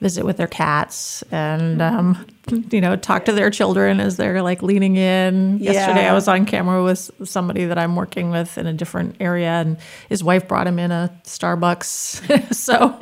visit 0.00 0.24
with 0.24 0.38
their 0.38 0.46
cats 0.46 1.22
and 1.30 1.82
um, 1.82 2.26
you 2.70 2.80
know 2.80 2.96
talk 2.96 3.26
to 3.26 3.32
their 3.32 3.50
children 3.50 4.00
as 4.00 4.16
they're 4.16 4.42
like 4.42 4.62
leaning 4.62 4.96
in. 4.96 5.58
Yeah. 5.58 5.72
Yesterday, 5.72 6.08
I 6.08 6.14
was 6.14 6.26
on 6.26 6.46
camera 6.46 6.82
with 6.82 7.10
somebody 7.24 7.66
that 7.66 7.78
I'm 7.78 7.96
working 7.96 8.30
with 8.30 8.56
in 8.56 8.66
a 8.66 8.72
different 8.72 9.16
area, 9.20 9.48
and 9.48 9.76
his 10.08 10.24
wife 10.24 10.48
brought 10.48 10.66
him 10.66 10.78
in 10.78 10.90
a 10.90 11.12
Starbucks. 11.24 12.54
so 12.54 12.98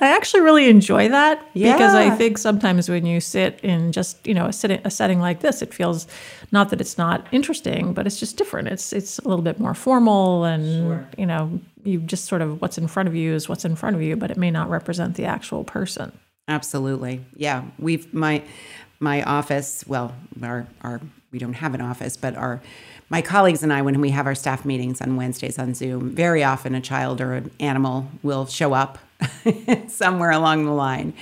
I 0.00 0.14
actually 0.16 0.42
really 0.42 0.68
enjoy 0.68 1.08
that 1.08 1.46
yeah. 1.54 1.74
because 1.74 1.94
I 1.94 2.10
think 2.10 2.38
sometimes 2.38 2.88
when 2.88 3.06
you 3.06 3.20
sit 3.20 3.60
in 3.62 3.92
just 3.92 4.26
you 4.26 4.34
know 4.34 4.46
a, 4.46 4.52
sit- 4.52 4.84
a 4.84 4.90
setting 4.90 5.20
like 5.20 5.40
this, 5.40 5.62
it 5.62 5.72
feels 5.72 6.06
not 6.50 6.70
that 6.70 6.80
it's 6.80 6.98
not 6.98 7.26
interesting, 7.32 7.94
but 7.94 8.06
it's 8.06 8.18
just 8.18 8.36
different. 8.36 8.68
It's 8.68 8.92
it's 8.92 9.18
a 9.20 9.28
little 9.28 9.44
bit 9.44 9.60
more 9.60 9.74
formal, 9.74 10.44
and 10.44 10.86
sure. 10.86 11.08
you 11.16 11.26
know 11.26 11.60
you 11.84 12.00
just 12.00 12.26
sort 12.26 12.42
of 12.42 12.60
what's 12.60 12.78
in 12.78 12.86
front 12.86 13.08
of 13.08 13.14
you 13.14 13.32
is 13.32 13.48
what's 13.48 13.64
in 13.64 13.76
front 13.76 13.96
of 13.96 14.02
you, 14.02 14.16
but 14.16 14.30
it 14.30 14.36
may 14.36 14.50
not 14.50 14.70
represent 14.70 15.16
the 15.16 15.24
actual 15.24 15.64
person. 15.64 16.12
Absolutely. 16.48 17.24
Yeah. 17.36 17.64
We've, 17.78 18.12
my, 18.12 18.42
my 19.00 19.22
office, 19.22 19.84
well, 19.86 20.14
our, 20.42 20.66
our 20.82 21.00
we 21.32 21.38
don't 21.38 21.54
have 21.54 21.74
an 21.74 21.80
office, 21.80 22.16
but 22.16 22.36
our 22.36 22.60
my 23.08 23.20
colleagues 23.20 23.62
and 23.62 23.72
I, 23.72 23.82
when 23.82 24.00
we 24.00 24.10
have 24.10 24.26
our 24.26 24.34
staff 24.34 24.64
meetings 24.64 25.00
on 25.00 25.16
Wednesdays 25.16 25.58
on 25.58 25.74
Zoom, 25.74 26.10
very 26.10 26.42
often 26.44 26.74
a 26.74 26.80
child 26.80 27.20
or 27.20 27.34
an 27.34 27.50
animal 27.60 28.08
will 28.22 28.46
show 28.46 28.72
up 28.72 28.98
somewhere 29.88 30.30
along 30.30 30.64
the 30.64 30.72
line, 30.72 31.12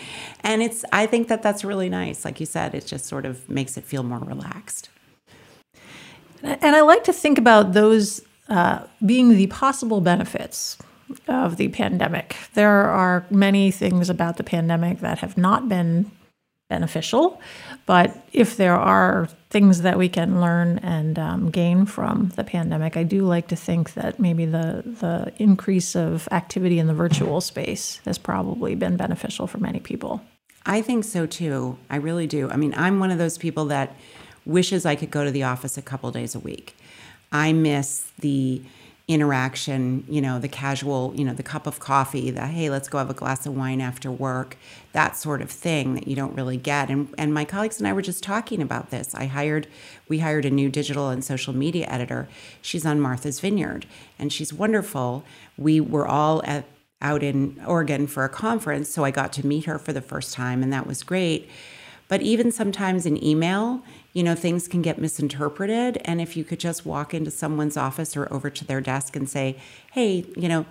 and 0.42 0.62
it's 0.62 0.84
I 0.92 1.06
think 1.06 1.28
that 1.28 1.42
that's 1.42 1.64
really 1.64 1.88
nice. 1.88 2.24
Like 2.24 2.38
you 2.38 2.46
said, 2.46 2.74
it 2.74 2.86
just 2.86 3.06
sort 3.06 3.26
of 3.26 3.48
makes 3.48 3.76
it 3.76 3.84
feel 3.84 4.02
more 4.02 4.18
relaxed. 4.20 4.88
And 6.42 6.76
I 6.76 6.80
like 6.80 7.04
to 7.04 7.12
think 7.12 7.38
about 7.38 7.72
those 7.72 8.22
uh, 8.48 8.84
being 9.04 9.30
the 9.30 9.46
possible 9.48 10.00
benefits 10.00 10.78
of 11.28 11.56
the 11.56 11.68
pandemic. 11.68 12.36
There 12.54 12.88
are 12.88 13.26
many 13.30 13.70
things 13.70 14.10
about 14.10 14.36
the 14.36 14.44
pandemic 14.44 15.00
that 15.00 15.18
have 15.18 15.36
not 15.36 15.68
been 15.68 16.10
beneficial, 16.68 17.40
but 17.84 18.16
if 18.32 18.56
there 18.56 18.76
are 18.76 19.28
things 19.50 19.82
that 19.82 19.98
we 19.98 20.08
can 20.08 20.40
learn 20.40 20.78
and 20.78 21.18
um, 21.18 21.50
gain 21.50 21.84
from 21.84 22.30
the 22.36 22.44
pandemic, 22.44 22.96
I 22.96 23.02
do 23.02 23.22
like 23.22 23.48
to 23.48 23.56
think 23.56 23.94
that 23.94 24.20
maybe 24.20 24.46
the 24.46 24.82
the 24.86 25.32
increase 25.36 25.96
of 25.96 26.28
activity 26.30 26.78
in 26.78 26.86
the 26.86 26.94
virtual 26.94 27.40
space 27.40 28.00
has 28.04 28.16
probably 28.16 28.74
been 28.76 28.96
beneficial 28.96 29.46
for 29.46 29.58
many 29.58 29.80
people. 29.80 30.22
I 30.64 30.80
think 30.80 31.04
so 31.04 31.26
too. 31.26 31.76
I 31.90 31.96
really 31.96 32.26
do. 32.26 32.48
I 32.50 32.56
mean, 32.56 32.74
I'm 32.76 33.00
one 33.00 33.10
of 33.10 33.18
those 33.18 33.36
people 33.36 33.66
that 33.66 33.96
wishes 34.46 34.86
I 34.86 34.94
could 34.94 35.10
go 35.10 35.24
to 35.24 35.30
the 35.30 35.42
office 35.42 35.76
a 35.76 35.82
couple 35.82 36.10
days 36.10 36.34
a 36.34 36.40
week. 36.40 36.76
I 37.32 37.52
miss 37.52 38.10
the 38.20 38.62
interaction, 39.12 40.04
you 40.08 40.20
know, 40.20 40.38
the 40.38 40.48
casual, 40.48 41.12
you 41.16 41.24
know, 41.24 41.34
the 41.34 41.42
cup 41.42 41.66
of 41.66 41.80
coffee, 41.80 42.30
the 42.30 42.46
hey, 42.46 42.70
let's 42.70 42.88
go 42.88 42.98
have 42.98 43.10
a 43.10 43.14
glass 43.14 43.44
of 43.44 43.56
wine 43.56 43.80
after 43.80 44.10
work, 44.10 44.56
that 44.92 45.16
sort 45.16 45.42
of 45.42 45.50
thing 45.50 45.94
that 45.94 46.06
you 46.06 46.14
don't 46.14 46.34
really 46.34 46.56
get. 46.56 46.90
And 46.90 47.12
and 47.18 47.34
my 47.34 47.44
colleagues 47.44 47.78
and 47.78 47.88
I 47.88 47.92
were 47.92 48.02
just 48.02 48.22
talking 48.22 48.62
about 48.62 48.90
this. 48.90 49.14
I 49.14 49.26
hired 49.26 49.66
we 50.08 50.20
hired 50.20 50.44
a 50.44 50.50
new 50.50 50.70
digital 50.70 51.08
and 51.08 51.24
social 51.24 51.52
media 51.52 51.86
editor. 51.88 52.28
She's 52.62 52.86
on 52.86 53.00
Martha's 53.00 53.40
Vineyard 53.40 53.84
and 54.18 54.32
she's 54.32 54.52
wonderful. 54.52 55.24
We 55.58 55.80
were 55.80 56.06
all 56.06 56.42
at 56.44 56.64
out 57.02 57.22
in 57.22 57.60
Oregon 57.66 58.06
for 58.06 58.24
a 58.24 58.28
conference, 58.28 58.90
so 58.90 59.04
I 59.04 59.10
got 59.10 59.32
to 59.32 59.46
meet 59.46 59.64
her 59.64 59.78
for 59.78 59.92
the 59.92 60.02
first 60.02 60.34
time 60.34 60.62
and 60.62 60.72
that 60.72 60.86
was 60.86 61.02
great. 61.02 61.48
But 62.10 62.22
even 62.22 62.50
sometimes 62.50 63.06
in 63.06 63.22
email, 63.24 63.84
you 64.12 64.24
know, 64.24 64.34
things 64.34 64.66
can 64.66 64.82
get 64.82 64.98
misinterpreted. 64.98 66.02
And 66.04 66.20
if 66.20 66.36
you 66.36 66.42
could 66.42 66.58
just 66.58 66.84
walk 66.84 67.14
into 67.14 67.30
someone's 67.30 67.76
office 67.76 68.16
or 68.16 68.30
over 68.32 68.50
to 68.50 68.64
their 68.64 68.80
desk 68.80 69.14
and 69.14 69.30
say, 69.30 69.56
hey, 69.92 70.26
you 70.36 70.48
know, 70.48 70.66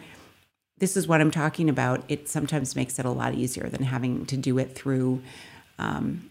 this 0.80 0.98
is 0.98 1.08
what 1.08 1.22
I'm 1.22 1.32
talking 1.32 1.70
about, 1.70 2.04
it 2.10 2.28
sometimes 2.28 2.76
makes 2.76 3.00
it 3.00 3.06
a 3.06 3.10
lot 3.10 3.36
easier 3.36 3.70
than 3.70 3.84
having 3.84 4.26
to 4.26 4.36
do 4.36 4.58
it 4.58 4.76
through 4.76 5.22
um, 5.78 6.29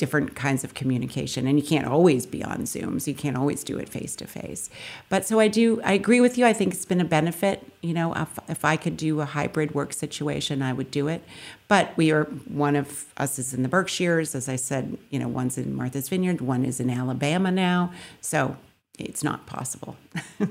different 0.00 0.34
kinds 0.34 0.64
of 0.64 0.72
communication 0.72 1.46
and 1.46 1.60
you 1.60 1.64
can't 1.64 1.86
always 1.86 2.24
be 2.24 2.42
on 2.42 2.60
zooms. 2.62 3.06
You 3.06 3.14
can't 3.14 3.36
always 3.36 3.62
do 3.62 3.78
it 3.78 3.88
face 3.88 4.16
to 4.16 4.26
face 4.26 4.70
but 5.10 5.26
so 5.26 5.38
i 5.38 5.46
do 5.46 5.80
i 5.82 5.92
agree 5.92 6.22
with 6.22 6.38
you. 6.38 6.46
I 6.46 6.54
think 6.54 6.72
it's 6.72 6.86
been 6.86 7.02
a 7.02 7.04
benefit. 7.04 7.70
You 7.82 7.92
know 7.92 8.14
if, 8.14 8.38
if 8.48 8.64
i 8.64 8.76
could 8.76 8.96
do 8.96 9.20
a 9.20 9.26
hybrid 9.26 9.74
work 9.74 9.92
situation 9.92 10.62
i 10.62 10.72
would 10.72 10.90
do 10.90 11.06
it. 11.06 11.22
But 11.68 11.94
we 11.96 12.10
are 12.10 12.24
one 12.24 12.76
of 12.76 13.04
us 13.18 13.38
is 13.38 13.52
in 13.52 13.62
the 13.62 13.68
berkshires. 13.68 14.34
As 14.34 14.48
i 14.48 14.56
said 14.56 14.96
you 15.10 15.18
know 15.18 15.28
one's 15.28 15.58
in 15.58 15.74
martha's 15.74 16.08
vineyard 16.08 16.40
one 16.40 16.64
is 16.64 16.80
in 16.80 16.88
alabama 16.88 17.50
now. 17.50 17.92
So 18.22 18.56
it's 18.98 19.22
not 19.22 19.46
possible. 19.46 19.96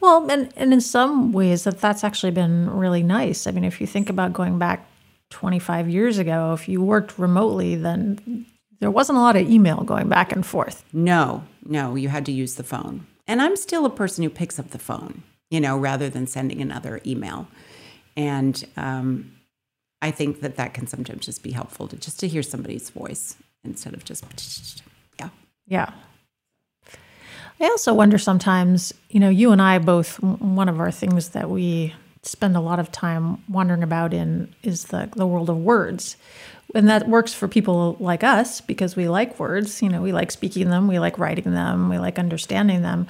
Well 0.00 0.28
and, 0.32 0.52
and 0.56 0.72
in 0.72 0.80
some 0.80 1.30
ways 1.32 1.62
that 1.62 1.80
that's 1.80 2.02
actually 2.02 2.32
been 2.32 2.68
really 2.68 3.04
nice. 3.04 3.46
I 3.46 3.52
mean 3.52 3.62
if 3.62 3.80
you 3.80 3.86
think 3.86 4.10
about 4.10 4.32
going 4.32 4.58
back 4.58 4.84
25 5.30 5.88
years 5.88 6.18
ago, 6.18 6.52
if 6.52 6.68
you 6.68 6.82
worked 6.82 7.18
remotely, 7.18 7.74
then 7.74 8.46
there 8.82 8.90
wasn't 8.90 9.16
a 9.16 9.20
lot 9.20 9.36
of 9.36 9.48
email 9.48 9.84
going 9.84 10.08
back 10.08 10.32
and 10.32 10.44
forth. 10.44 10.84
No, 10.92 11.44
no, 11.64 11.94
you 11.94 12.08
had 12.08 12.26
to 12.26 12.32
use 12.32 12.56
the 12.56 12.64
phone. 12.64 13.06
And 13.28 13.40
I'm 13.40 13.54
still 13.54 13.86
a 13.86 13.90
person 13.90 14.24
who 14.24 14.28
picks 14.28 14.58
up 14.58 14.70
the 14.70 14.78
phone, 14.78 15.22
you 15.52 15.60
know, 15.60 15.78
rather 15.78 16.10
than 16.10 16.26
sending 16.26 16.60
another 16.60 17.00
email. 17.06 17.46
And 18.16 18.64
um, 18.76 19.36
I 20.02 20.10
think 20.10 20.40
that 20.40 20.56
that 20.56 20.74
can 20.74 20.88
sometimes 20.88 21.24
just 21.24 21.44
be 21.44 21.52
helpful 21.52 21.86
to 21.86 21.96
just 21.96 22.18
to 22.20 22.28
hear 22.28 22.42
somebody's 22.42 22.90
voice 22.90 23.36
instead 23.62 23.94
of 23.94 24.04
just, 24.04 24.82
yeah. 25.20 25.28
Yeah. 25.68 25.92
I 27.60 27.66
also 27.66 27.94
wonder 27.94 28.18
sometimes, 28.18 28.92
you 29.10 29.20
know, 29.20 29.28
you 29.28 29.52
and 29.52 29.62
I 29.62 29.78
both, 29.78 30.20
one 30.20 30.68
of 30.68 30.80
our 30.80 30.90
things 30.90 31.28
that 31.28 31.48
we 31.48 31.94
spend 32.24 32.56
a 32.56 32.60
lot 32.60 32.80
of 32.80 32.90
time 32.90 33.44
wondering 33.48 33.84
about 33.84 34.12
in 34.12 34.52
is 34.64 34.86
the, 34.86 35.08
the 35.14 35.26
world 35.26 35.48
of 35.48 35.58
words 35.58 36.16
and 36.74 36.88
that 36.88 37.08
works 37.08 37.34
for 37.34 37.48
people 37.48 37.96
like 38.00 38.24
us 38.24 38.60
because 38.60 38.96
we 38.96 39.08
like 39.08 39.38
words 39.38 39.82
you 39.82 39.88
know 39.88 40.02
we 40.02 40.12
like 40.12 40.30
speaking 40.30 40.70
them 40.70 40.88
we 40.88 40.98
like 40.98 41.18
writing 41.18 41.52
them 41.52 41.88
we 41.88 41.98
like 41.98 42.18
understanding 42.18 42.82
them. 42.82 43.06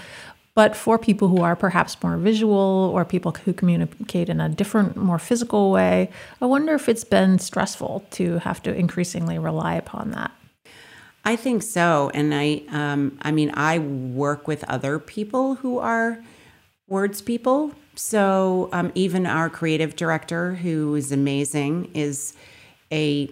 But 0.55 0.77
for 0.77 0.99
people 0.99 1.29
who 1.29 1.41
are 1.41 1.57
perhaps 1.57 1.97
more 2.03 2.19
visual 2.19 2.93
or 2.95 3.07
people 3.07 3.33
who 3.33 3.55
communicate 3.55 4.29
in 4.29 4.39
a 4.39 4.51
different 4.51 4.97
more 4.97 5.19
physical 5.19 5.71
way 5.71 6.11
i 6.41 6.47
wonder 6.47 6.75
if 6.75 6.89
it's 6.89 7.05
been 7.05 7.39
stressful 7.39 8.05
to 8.13 8.39
have 8.39 8.63
to 8.65 8.75
increasingly 8.75 9.39
rely 9.39 9.75
upon 9.75 10.11
that. 10.11 10.31
I 11.25 11.37
think 11.37 11.63
so. 11.63 12.11
And 12.15 12.35
i 12.35 12.63
um, 12.69 13.19
i 13.23 13.31
mean 13.31 13.51
i 13.55 13.79
work 13.79 14.47
with 14.47 14.65
other 14.65 14.99
people 14.99 15.55
who 15.57 15.79
are 15.79 16.23
words 16.89 17.23
people. 17.23 17.73
So 17.95 18.69
um, 18.73 18.93
even 18.95 19.27
our 19.27 19.49
creative 19.49 19.97
director 19.97 20.55
who 20.57 20.95
is 20.95 21.11
amazing 21.11 21.91
is 21.95 22.35
a 22.93 23.31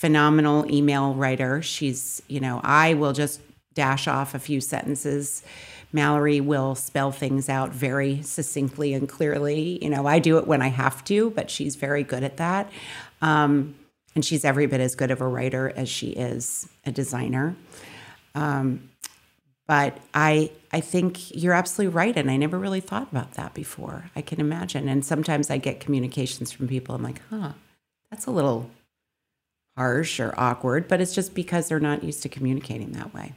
phenomenal 0.00 0.64
email 0.72 1.12
writer. 1.12 1.60
She's, 1.60 2.22
you 2.26 2.40
know, 2.40 2.62
I 2.64 2.94
will 2.94 3.12
just 3.12 3.38
dash 3.74 4.08
off 4.08 4.34
a 4.34 4.38
few 4.38 4.58
sentences. 4.58 5.42
Mallory 5.92 6.40
will 6.40 6.74
spell 6.74 7.12
things 7.12 7.50
out 7.50 7.74
very 7.74 8.22
succinctly 8.22 8.94
and 8.94 9.06
clearly. 9.06 9.78
You 9.84 9.90
know, 9.90 10.06
I 10.06 10.18
do 10.18 10.38
it 10.38 10.46
when 10.46 10.62
I 10.62 10.68
have 10.68 11.04
to, 11.04 11.28
but 11.32 11.50
she's 11.50 11.76
very 11.76 12.02
good 12.02 12.24
at 12.24 12.38
that. 12.38 12.72
Um, 13.20 13.74
and 14.14 14.24
she's 14.24 14.42
every 14.42 14.64
bit 14.64 14.80
as 14.80 14.94
good 14.94 15.10
of 15.10 15.20
a 15.20 15.28
writer 15.28 15.70
as 15.76 15.90
she 15.90 16.08
is 16.12 16.66
a 16.86 16.92
designer. 16.92 17.54
Um, 18.34 18.88
but 19.68 19.98
I 20.14 20.50
I 20.72 20.80
think 20.80 21.36
you're 21.36 21.52
absolutely 21.52 21.94
right, 21.94 22.16
and 22.16 22.30
I 22.30 22.38
never 22.38 22.58
really 22.58 22.80
thought 22.80 23.12
about 23.12 23.34
that 23.34 23.52
before. 23.52 24.10
I 24.16 24.22
can 24.22 24.40
imagine, 24.40 24.88
and 24.88 25.04
sometimes 25.04 25.50
I 25.50 25.58
get 25.58 25.78
communications 25.78 26.50
from 26.52 26.68
people. 26.68 26.94
I'm 26.94 27.02
like, 27.02 27.20
huh, 27.28 27.52
that's 28.10 28.24
a 28.24 28.30
little 28.30 28.70
harsh 29.76 30.20
or 30.20 30.34
awkward, 30.36 30.88
but 30.88 31.00
it's 31.00 31.14
just 31.14 31.34
because 31.34 31.68
they're 31.68 31.80
not 31.80 32.04
used 32.04 32.22
to 32.22 32.28
communicating 32.28 32.92
that 32.92 33.14
way. 33.14 33.32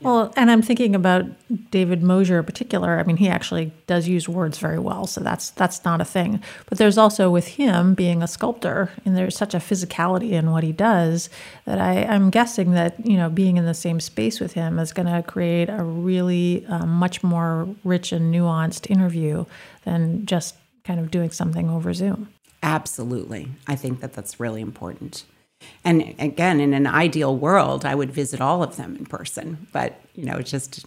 Well, 0.00 0.34
and 0.36 0.50
I'm 0.50 0.60
thinking 0.60 0.94
about 0.94 1.24
David 1.70 2.02
Mosier 2.02 2.40
in 2.40 2.44
particular. 2.44 2.98
I 2.98 3.04
mean, 3.04 3.16
he 3.16 3.28
actually 3.28 3.72
does 3.86 4.06
use 4.06 4.28
words 4.28 4.58
very 4.58 4.78
well, 4.78 5.06
so 5.06 5.22
that's 5.22 5.50
that's 5.52 5.82
not 5.84 6.02
a 6.02 6.04
thing. 6.04 6.42
But 6.68 6.76
there's 6.76 6.98
also 6.98 7.30
with 7.30 7.48
him 7.48 7.94
being 7.94 8.22
a 8.22 8.28
sculptor, 8.28 8.90
and 9.06 9.16
there's 9.16 9.36
such 9.36 9.54
a 9.54 9.58
physicality 9.58 10.32
in 10.32 10.50
what 10.50 10.62
he 10.62 10.72
does 10.72 11.30
that 11.64 11.80
I, 11.80 12.04
I'm 12.04 12.28
guessing 12.28 12.72
that 12.72 13.06
you 13.06 13.16
know 13.16 13.30
being 13.30 13.56
in 13.56 13.64
the 13.64 13.72
same 13.72 13.98
space 13.98 14.40
with 14.40 14.52
him 14.52 14.78
is 14.78 14.92
going 14.92 15.06
to 15.06 15.22
create 15.22 15.70
a 15.70 15.82
really 15.82 16.66
uh, 16.66 16.84
much 16.84 17.22
more 17.22 17.66
rich 17.82 18.12
and 18.12 18.34
nuanced 18.34 18.90
interview 18.90 19.46
than 19.84 20.26
just 20.26 20.56
kind 20.84 21.00
of 21.00 21.10
doing 21.10 21.30
something 21.30 21.70
over 21.70 21.94
Zoom. 21.94 22.28
Absolutely, 22.62 23.48
I 23.66 23.76
think 23.76 24.00
that 24.00 24.12
that's 24.12 24.38
really 24.38 24.60
important. 24.60 25.24
And 25.84 26.14
again, 26.18 26.60
in 26.60 26.72
an 26.72 26.86
ideal 26.86 27.36
world, 27.36 27.84
I 27.84 27.94
would 27.94 28.10
visit 28.10 28.40
all 28.40 28.62
of 28.62 28.76
them 28.76 28.96
in 28.96 29.06
person, 29.06 29.66
but 29.72 30.00
you 30.14 30.24
know, 30.24 30.36
it's 30.36 30.50
just 30.50 30.84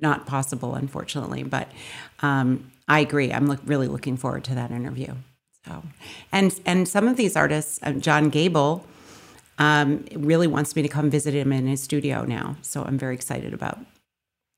not 0.00 0.26
possible, 0.26 0.74
unfortunately. 0.74 1.42
But 1.42 1.70
um, 2.20 2.70
I 2.86 3.00
agree. 3.00 3.32
I'm 3.32 3.46
look, 3.46 3.60
really 3.64 3.88
looking 3.88 4.16
forward 4.16 4.44
to 4.44 4.54
that 4.54 4.70
interview. 4.70 5.14
So, 5.66 5.82
and 6.32 6.58
and 6.64 6.88
some 6.88 7.08
of 7.08 7.16
these 7.16 7.36
artists, 7.36 7.80
uh, 7.82 7.92
John 7.92 8.28
Gable, 8.28 8.86
um, 9.58 10.04
really 10.14 10.46
wants 10.46 10.76
me 10.76 10.82
to 10.82 10.88
come 10.88 11.10
visit 11.10 11.34
him 11.34 11.52
in 11.52 11.66
his 11.66 11.82
studio 11.82 12.24
now. 12.24 12.56
So 12.62 12.84
I'm 12.84 12.96
very 12.96 13.14
excited 13.14 13.52
about 13.52 13.78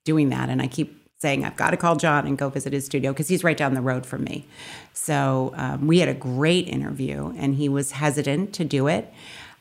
doing 0.04 0.28
that. 0.28 0.48
And 0.48 0.60
I 0.60 0.66
keep 0.66 1.00
saying 1.20 1.44
I've 1.44 1.56
got 1.56 1.70
to 1.70 1.76
call 1.76 1.96
John 1.96 2.26
and 2.26 2.38
go 2.38 2.48
visit 2.48 2.72
his 2.72 2.86
studio 2.86 3.12
because 3.12 3.28
he's 3.28 3.44
right 3.44 3.56
down 3.56 3.74
the 3.74 3.82
road 3.82 4.06
from 4.06 4.24
me. 4.24 4.46
So 4.92 5.52
um, 5.56 5.86
we 5.86 5.98
had 5.98 6.08
a 6.08 6.14
great 6.14 6.66
interview, 6.68 7.34
and 7.36 7.56
he 7.56 7.68
was 7.68 7.92
hesitant 7.92 8.54
to 8.54 8.64
do 8.64 8.86
it. 8.86 9.12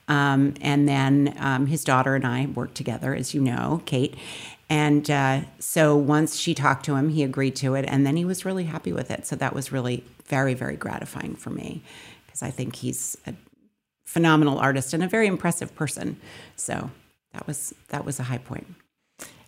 Um, 0.10 0.56
and 0.60 0.90
then 0.90 1.36
um, 1.40 1.68
his 1.68 1.84
daughter 1.84 2.16
and 2.16 2.26
I 2.26 2.48
worked 2.48 2.76
together, 2.76 3.16
as 3.16 3.34
you 3.34 3.42
know, 3.42 3.82
Kate. 3.86 4.16
And 4.70 5.10
uh, 5.10 5.42
so 5.60 5.96
once 5.96 6.38
she 6.38 6.54
talked 6.54 6.86
to 6.86 6.96
him, 6.96 7.10
he 7.10 7.24
agreed 7.24 7.56
to 7.58 7.76
it. 7.76 7.86
And 7.88 8.06
then 8.06 8.18
he 8.18 8.26
was 8.26 8.44
really 8.44 8.66
happy 8.66 8.92
with 8.92 9.10
it. 9.10 9.26
So 9.26 9.36
that 9.38 9.54
was 9.54 9.72
really 9.72 10.04
very, 10.26 10.54
very 10.54 10.76
gratifying 10.76 11.36
for 11.36 11.50
me 11.50 11.82
because 12.26 12.44
I 12.44 12.50
think 12.52 12.76
he's 12.76 13.18
a 13.26 13.34
phenomenal 14.04 14.60
artist 14.60 14.94
and 14.94 15.04
a 15.04 15.08
very 15.08 15.28
impressive 15.28 15.76
person. 15.76 16.20
So 16.56 16.92
that 17.34 17.46
was 17.48 17.74
that 17.90 18.06
was 18.06 18.20
a 18.20 18.24
high 18.24 18.38
point. 18.40 18.68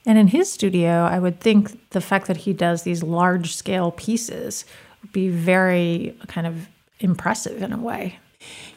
And 0.05 0.17
in 0.17 0.27
his 0.27 0.51
studio, 0.51 1.03
I 1.03 1.19
would 1.19 1.39
think 1.39 1.89
the 1.91 2.01
fact 2.01 2.27
that 2.27 2.37
he 2.37 2.53
does 2.53 2.83
these 2.83 3.03
large 3.03 3.55
scale 3.55 3.91
pieces 3.91 4.65
would 5.01 5.11
be 5.11 5.29
very 5.29 6.17
kind 6.27 6.47
of 6.47 6.67
impressive 6.99 7.61
in 7.61 7.71
a 7.71 7.77
way. 7.77 8.19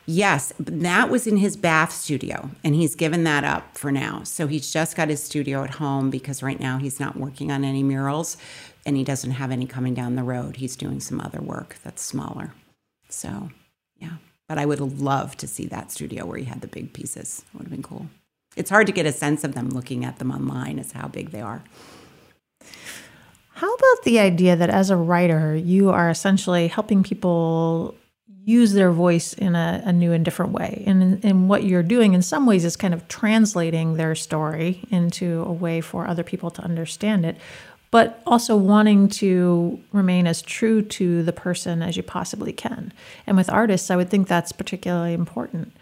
Yes, 0.07 0.53
that 0.59 1.11
was 1.11 1.27
in 1.27 1.39
his 1.39 1.57
Bath 1.57 1.93
studio, 1.93 2.51
and 2.63 2.75
he's 2.75 2.95
given 2.95 3.25
that 3.25 3.45
up 3.45 3.79
for 3.79 3.91
now. 3.91 4.23
So 4.25 4.47
he's 4.47 4.73
just 4.73 4.97
got 4.97 5.09
his 5.09 5.23
studio 5.23 5.65
at 5.65 5.71
home 5.71 6.11
because 6.11 6.43
right 6.43 6.61
now 6.61 6.79
he's 6.79 7.01
not 7.01 7.17
working 7.17 7.51
on 7.51 7.65
any 7.65 7.83
murals 7.83 8.37
and 8.87 8.97
he 8.97 9.05
doesn't 9.05 9.33
have 9.33 9.51
any 9.51 9.67
coming 9.67 9.95
down 9.95 10.15
the 10.15 10.23
road. 10.23 10.57
He's 10.57 10.77
doing 10.77 11.01
some 11.01 11.21
other 11.21 11.41
work 11.41 11.77
that's 11.83 12.03
smaller. 12.03 12.53
So, 13.09 13.51
yeah. 13.97 14.17
But 14.47 14.59
I 14.59 14.67
would 14.67 14.81
love 14.81 15.37
to 15.39 15.47
see 15.47 15.67
that 15.69 15.91
studio 15.91 16.27
where 16.27 16.39
he 16.39 16.45
had 16.45 16.61
the 16.61 16.67
big 16.67 16.93
pieces. 16.93 17.43
It 17.47 17.57
would 17.57 17.65
have 17.65 17.73
been 17.73 17.83
cool. 17.83 18.09
It's 18.57 18.71
hard 18.71 18.87
to 18.87 18.93
get 18.93 19.07
a 19.07 19.13
sense 19.13 19.43
of 19.43 19.55
them 19.55 19.71
looking 19.71 20.05
at 20.05 20.19
them 20.19 20.31
online 20.31 20.79
as 20.79 20.93
how 20.93 21.09
big 21.09 21.31
they 21.31 21.41
are. 21.41 21.65
How 23.55 23.73
about 23.73 24.05
the 24.05 24.19
idea 24.19 24.55
that 24.57 24.69
as 24.69 24.91
a 24.91 24.97
writer, 24.97 25.57
you 25.57 25.91
are 25.91 26.11
essentially 26.11 26.69
helping 26.69 27.03
people 27.03 27.95
use 28.45 28.73
their 28.73 28.91
voice 28.91 29.33
in 29.33 29.55
a, 29.55 29.83
a 29.85 29.93
new 29.93 30.13
and 30.13 30.25
different 30.25 30.53
way? 30.53 30.83
And, 30.87 31.25
and 31.25 31.49
what 31.49 31.65
you're 31.65 31.83
doing 31.83 32.15
in 32.15 32.23
some 32.23 32.47
ways 32.47 32.65
is 32.65 32.77
kind 32.77 32.95
of 32.95 33.07
translating 33.09 33.95
their 33.95 34.15
story 34.15 34.85
into 34.91 35.43
a 35.47 35.53
way 35.53 35.81
for 35.81 36.07
other 36.07 36.23
people 36.23 36.51
to 36.53 36.63
understand 36.63 37.25
it, 37.25 37.37
but 37.91 38.23
also 38.27 38.57
wanting 38.57 39.09
to 39.09 39.79
remain 39.93 40.27
as 40.27 40.43
true 40.43 40.83
to 40.83 41.23
the 41.23 41.33
person 41.33 41.83
as 41.83 41.97
you 41.97 42.03
possibly 42.03 42.53
can. 42.53 42.93
And 43.27 43.37
with 43.37 43.49
artists, 43.49 43.91
I 43.91 43.97
would 43.97 44.11
think 44.11 44.29
that's 44.29 44.53
particularly 44.53 45.13
important. 45.13 45.77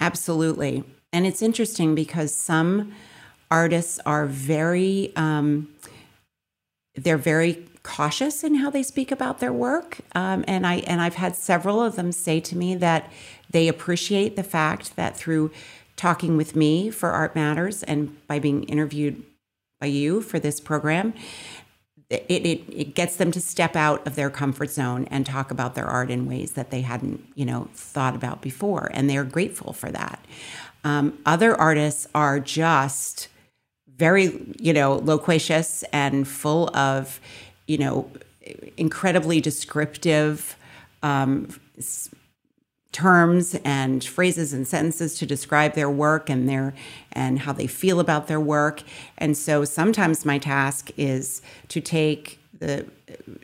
Absolutely. 0.00 0.84
And 1.12 1.26
it's 1.26 1.42
interesting 1.42 1.94
because 1.94 2.34
some 2.34 2.92
artists 3.50 4.00
are 4.04 4.26
very, 4.26 5.12
um, 5.16 5.68
they're 6.96 7.16
very 7.16 7.64
cautious 7.86 8.42
in 8.42 8.56
how 8.56 8.68
they 8.68 8.82
speak 8.82 9.12
about 9.12 9.38
their 9.38 9.52
work. 9.52 10.00
Um, 10.12 10.44
and 10.48 10.66
I 10.66 10.78
and 10.88 11.00
I've 11.00 11.14
had 11.14 11.36
several 11.36 11.80
of 11.80 11.94
them 11.94 12.10
say 12.10 12.40
to 12.40 12.56
me 12.56 12.74
that 12.74 13.10
they 13.48 13.68
appreciate 13.68 14.34
the 14.34 14.42
fact 14.42 14.96
that 14.96 15.16
through 15.16 15.52
talking 15.94 16.36
with 16.36 16.56
me 16.56 16.90
for 16.90 17.10
Art 17.10 17.36
Matters 17.36 17.84
and 17.84 18.26
by 18.26 18.40
being 18.40 18.64
interviewed 18.64 19.22
by 19.80 19.86
you 19.86 20.20
for 20.20 20.40
this 20.40 20.58
program, 20.58 21.14
it, 22.10 22.24
it, 22.28 22.64
it 22.68 22.94
gets 22.94 23.16
them 23.16 23.30
to 23.30 23.40
step 23.40 23.76
out 23.76 24.04
of 24.06 24.16
their 24.16 24.30
comfort 24.30 24.70
zone 24.70 25.06
and 25.10 25.24
talk 25.24 25.50
about 25.50 25.74
their 25.74 25.86
art 25.86 26.10
in 26.10 26.26
ways 26.26 26.52
that 26.52 26.70
they 26.70 26.80
hadn't, 26.80 27.24
you 27.34 27.44
know, 27.44 27.68
thought 27.74 28.16
about 28.16 28.42
before, 28.42 28.90
and 28.94 29.08
they're 29.08 29.24
grateful 29.24 29.72
for 29.72 29.90
that. 29.90 30.24
Um, 30.84 31.18
other 31.24 31.54
artists 31.54 32.06
are 32.14 32.40
just 32.40 33.28
very, 33.96 34.54
you 34.58 34.72
know, 34.72 34.96
loquacious 34.96 35.82
and 35.92 36.28
full 36.28 36.68
of 36.76 37.20
you 37.66 37.78
know, 37.78 38.10
incredibly 38.76 39.40
descriptive 39.40 40.56
um, 41.02 41.48
terms 42.92 43.54
and 43.64 44.02
phrases 44.02 44.52
and 44.52 44.66
sentences 44.66 45.18
to 45.18 45.26
describe 45.26 45.74
their 45.74 45.90
work 45.90 46.30
and 46.30 46.48
their 46.48 46.72
and 47.12 47.40
how 47.40 47.52
they 47.52 47.66
feel 47.66 48.00
about 48.00 48.26
their 48.26 48.40
work. 48.40 48.82
And 49.18 49.36
so 49.36 49.64
sometimes 49.64 50.24
my 50.24 50.38
task 50.38 50.90
is 50.96 51.42
to 51.68 51.80
take 51.80 52.38
the 52.58 52.86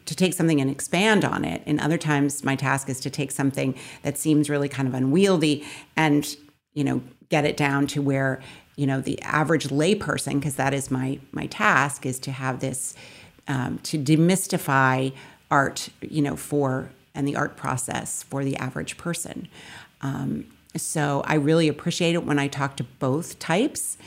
to 0.06 0.16
take 0.16 0.32
something 0.32 0.60
and 0.60 0.70
expand 0.70 1.24
on 1.24 1.44
it 1.44 1.62
and 1.66 1.78
other 1.80 1.98
times 1.98 2.42
my 2.42 2.56
task 2.56 2.88
is 2.88 2.98
to 3.00 3.10
take 3.10 3.30
something 3.30 3.74
that 4.02 4.16
seems 4.16 4.48
really 4.48 4.68
kind 4.68 4.88
of 4.88 4.94
unwieldy 4.94 5.64
and 5.96 6.36
you 6.72 6.82
know 6.82 7.02
get 7.28 7.44
it 7.44 7.56
down 7.56 7.86
to 7.86 8.00
where 8.00 8.40
you 8.76 8.86
know 8.86 9.00
the 9.00 9.20
average 9.22 9.68
layperson 9.68 10.34
because 10.34 10.56
that 10.56 10.72
is 10.72 10.90
my 10.90 11.18
my 11.30 11.46
task 11.46 12.06
is 12.06 12.18
to 12.18 12.32
have 12.32 12.60
this 12.60 12.94
um, 13.48 13.78
to 13.78 13.98
demystify 13.98 15.12
art, 15.50 15.88
you 16.00 16.22
know, 16.22 16.36
for 16.36 16.90
and 17.14 17.28
the 17.28 17.36
art 17.36 17.56
process 17.56 18.22
for 18.22 18.44
the 18.44 18.56
average 18.56 18.96
person. 18.96 19.48
Um, 20.00 20.46
so 20.76 21.22
I 21.26 21.34
really 21.34 21.68
appreciate 21.68 22.14
it 22.14 22.24
when 22.24 22.38
I 22.38 22.48
talk 22.48 22.76
to 22.78 22.84
both 22.84 23.38
types, 23.38 23.98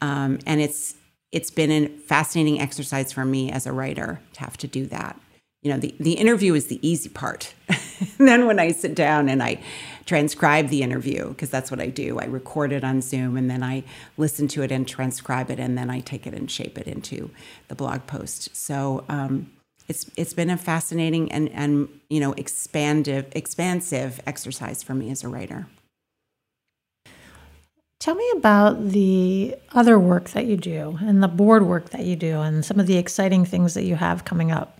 um, 0.00 0.38
and 0.46 0.60
it's 0.60 0.94
it's 1.32 1.50
been 1.50 1.70
a 1.70 1.88
fascinating 1.88 2.60
exercise 2.60 3.12
for 3.12 3.24
me 3.24 3.50
as 3.50 3.66
a 3.66 3.72
writer 3.72 4.20
to 4.34 4.40
have 4.40 4.56
to 4.58 4.66
do 4.66 4.86
that. 4.86 5.20
You 5.62 5.72
know, 5.72 5.78
the 5.78 5.94
the 6.00 6.12
interview 6.12 6.54
is 6.54 6.66
the 6.68 6.86
easy 6.86 7.08
part. 7.08 7.54
then 8.18 8.46
when 8.46 8.58
I 8.58 8.72
sit 8.72 8.94
down 8.94 9.28
and 9.28 9.42
I 9.42 9.60
transcribe 10.06 10.68
the 10.68 10.82
interview 10.82 11.28
because 11.28 11.50
that's 11.50 11.70
what 11.70 11.80
I 11.80 11.88
do. 11.88 12.18
I 12.18 12.26
record 12.26 12.72
it 12.72 12.84
on 12.84 13.00
Zoom 13.00 13.36
and 13.36 13.50
then 13.50 13.62
I 13.62 13.84
listen 14.16 14.48
to 14.48 14.62
it 14.62 14.70
and 14.70 14.86
transcribe 14.86 15.50
it 15.50 15.58
and 15.58 15.78
then 15.78 15.90
I 15.90 16.00
take 16.00 16.26
it 16.26 16.34
and 16.34 16.50
shape 16.50 16.78
it 16.78 16.86
into 16.86 17.30
the 17.68 17.74
blog 17.74 18.06
post. 18.06 18.54
So 18.54 19.04
um, 19.08 19.50
it's 19.88 20.10
it's 20.16 20.32
been 20.32 20.50
a 20.50 20.56
fascinating 20.56 21.30
and 21.32 21.48
and 21.50 21.88
you 22.08 22.20
know 22.20 22.32
expansive 22.34 23.26
expansive 23.32 24.20
exercise 24.26 24.82
for 24.82 24.94
me 24.94 25.10
as 25.10 25.24
a 25.24 25.28
writer. 25.28 25.66
Tell 28.00 28.14
me 28.14 28.30
about 28.36 28.90
the 28.90 29.56
other 29.72 29.98
work 29.98 30.30
that 30.30 30.44
you 30.44 30.58
do 30.58 30.98
and 31.00 31.22
the 31.22 31.28
board 31.28 31.66
work 31.66 31.90
that 31.90 32.04
you 32.04 32.16
do 32.16 32.40
and 32.40 32.62
some 32.62 32.78
of 32.78 32.86
the 32.86 32.98
exciting 32.98 33.46
things 33.46 33.72
that 33.74 33.84
you 33.84 33.94
have 33.94 34.26
coming 34.26 34.52
up. 34.52 34.78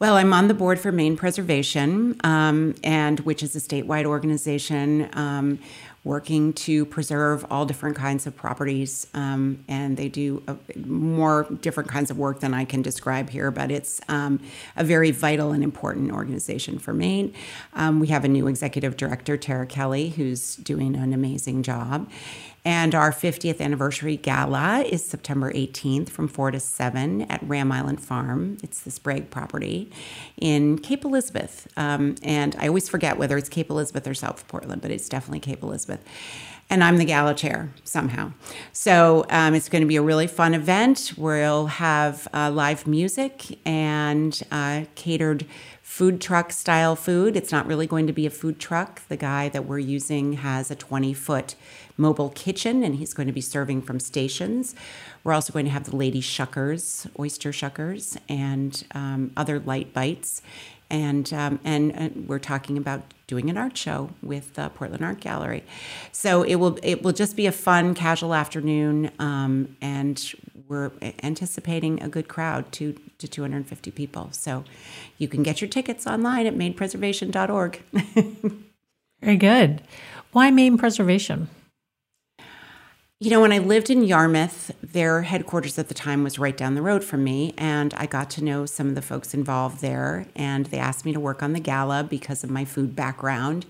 Well, 0.00 0.14
I'm 0.14 0.32
on 0.32 0.46
the 0.46 0.54
board 0.54 0.78
for 0.78 0.92
Maine 0.92 1.16
Preservation, 1.16 2.20
um, 2.22 2.76
and 2.84 3.18
which 3.20 3.42
is 3.42 3.56
a 3.56 3.58
statewide 3.58 4.04
organization 4.04 5.08
um, 5.14 5.58
working 6.04 6.52
to 6.52 6.84
preserve 6.86 7.44
all 7.50 7.66
different 7.66 7.96
kinds 7.96 8.24
of 8.24 8.36
properties. 8.36 9.08
Um, 9.12 9.64
and 9.66 9.96
they 9.96 10.08
do 10.08 10.44
a, 10.46 10.56
more 10.86 11.48
different 11.62 11.90
kinds 11.90 12.12
of 12.12 12.16
work 12.16 12.38
than 12.38 12.54
I 12.54 12.64
can 12.64 12.80
describe 12.80 13.30
here, 13.30 13.50
but 13.50 13.72
it's 13.72 14.00
um, 14.08 14.38
a 14.76 14.84
very 14.84 15.10
vital 15.10 15.50
and 15.50 15.64
important 15.64 16.12
organization 16.12 16.78
for 16.78 16.94
Maine. 16.94 17.34
Um, 17.74 17.98
we 17.98 18.06
have 18.06 18.24
a 18.24 18.28
new 18.28 18.46
executive 18.46 18.96
director, 18.96 19.36
Tara 19.36 19.66
Kelly, 19.66 20.10
who's 20.10 20.54
doing 20.54 20.94
an 20.94 21.12
amazing 21.12 21.64
job. 21.64 22.08
And 22.68 22.94
our 22.94 23.12
50th 23.12 23.62
anniversary 23.62 24.18
gala 24.18 24.80
is 24.80 25.02
September 25.02 25.50
18th 25.50 26.10
from 26.10 26.28
4 26.28 26.50
to 26.50 26.60
7 26.60 27.22
at 27.22 27.42
Ram 27.42 27.72
Island 27.72 27.98
Farm. 27.98 28.58
It's 28.62 28.82
the 28.82 28.90
Sprague 28.90 29.30
property 29.30 29.90
in 30.36 30.76
Cape 30.76 31.02
Elizabeth. 31.02 31.66
Um, 31.78 32.16
and 32.22 32.54
I 32.58 32.68
always 32.68 32.86
forget 32.86 33.16
whether 33.16 33.38
it's 33.38 33.48
Cape 33.48 33.70
Elizabeth 33.70 34.06
or 34.06 34.12
South 34.12 34.46
Portland, 34.48 34.82
but 34.82 34.90
it's 34.90 35.08
definitely 35.08 35.40
Cape 35.40 35.62
Elizabeth. 35.62 36.04
And 36.68 36.84
I'm 36.84 36.98
the 36.98 37.06
gala 37.06 37.32
chair 37.32 37.72
somehow. 37.84 38.34
So 38.74 39.24
um, 39.30 39.54
it's 39.54 39.70
going 39.70 39.80
to 39.80 39.88
be 39.88 39.96
a 39.96 40.02
really 40.02 40.26
fun 40.26 40.52
event. 40.52 41.14
We'll 41.16 41.68
have 41.68 42.28
uh, 42.34 42.50
live 42.50 42.86
music 42.86 43.58
and 43.64 44.38
uh, 44.52 44.84
catered 44.94 45.46
food 45.98 46.20
truck 46.20 46.52
style 46.52 46.94
food. 46.94 47.36
It's 47.36 47.50
not 47.50 47.66
really 47.66 47.88
going 47.88 48.06
to 48.06 48.12
be 48.12 48.24
a 48.24 48.30
food 48.30 48.60
truck. 48.60 49.02
The 49.08 49.16
guy 49.16 49.48
that 49.48 49.64
we're 49.64 49.80
using 49.80 50.34
has 50.34 50.70
a 50.70 50.76
20 50.76 51.12
foot 51.12 51.56
mobile 51.96 52.30
kitchen 52.30 52.84
and 52.84 52.94
he's 52.94 53.12
going 53.12 53.26
to 53.26 53.32
be 53.32 53.40
serving 53.40 53.82
from 53.82 53.98
stations. 53.98 54.76
We're 55.24 55.32
also 55.32 55.52
going 55.52 55.64
to 55.64 55.72
have 55.72 55.90
the 55.90 55.96
lady 55.96 56.22
shuckers, 56.22 57.10
oyster 57.18 57.50
shuckers, 57.50 58.16
and 58.28 58.84
um, 58.92 59.32
other 59.36 59.58
light 59.58 59.92
bites. 59.92 60.40
And, 60.88 61.32
um, 61.32 61.58
and, 61.64 61.92
and 61.92 62.28
we're 62.28 62.38
talking 62.38 62.78
about 62.78 63.02
doing 63.26 63.50
an 63.50 63.58
art 63.58 63.76
show 63.76 64.10
with 64.22 64.54
the 64.54 64.68
Portland 64.68 65.04
Art 65.04 65.18
Gallery. 65.18 65.64
So 66.12 66.44
it 66.44 66.54
will 66.54 66.78
it 66.84 67.02
will 67.02 67.12
just 67.12 67.34
be 67.34 67.46
a 67.46 67.52
fun, 67.52 67.94
casual 67.94 68.34
afternoon, 68.34 69.10
um, 69.18 69.76
and 69.82 70.32
we're 70.68 70.90
anticipating 71.22 72.02
a 72.02 72.08
good 72.08 72.28
crowd, 72.28 72.70
two 72.72 72.94
to 73.18 73.26
250 73.26 73.90
people. 73.90 74.28
So 74.32 74.64
you 75.16 75.26
can 75.26 75.42
get 75.42 75.60
your 75.60 75.68
tickets 75.68 76.06
online 76.06 76.46
at 76.46 76.54
mainepreservation.org. 76.54 77.82
Very 79.22 79.36
good. 79.36 79.82
Why 80.32 80.50
Maine 80.50 80.78
Preservation? 80.78 81.48
You 83.20 83.30
know, 83.30 83.40
when 83.40 83.50
I 83.50 83.58
lived 83.58 83.90
in 83.90 84.04
Yarmouth, 84.04 84.70
their 84.80 85.22
headquarters 85.22 85.76
at 85.76 85.88
the 85.88 85.94
time 85.94 86.22
was 86.22 86.38
right 86.38 86.56
down 86.56 86.76
the 86.76 86.82
road 86.82 87.02
from 87.02 87.24
me, 87.24 87.52
and 87.58 87.92
I 87.94 88.06
got 88.06 88.30
to 88.30 88.44
know 88.44 88.64
some 88.64 88.90
of 88.90 88.94
the 88.94 89.02
folks 89.02 89.34
involved 89.34 89.80
there. 89.80 90.26
And 90.36 90.66
they 90.66 90.78
asked 90.78 91.04
me 91.04 91.12
to 91.14 91.18
work 91.18 91.42
on 91.42 91.52
the 91.52 91.58
gala 91.58 92.04
because 92.04 92.44
of 92.44 92.50
my 92.50 92.64
food 92.64 92.94
background. 92.94 93.66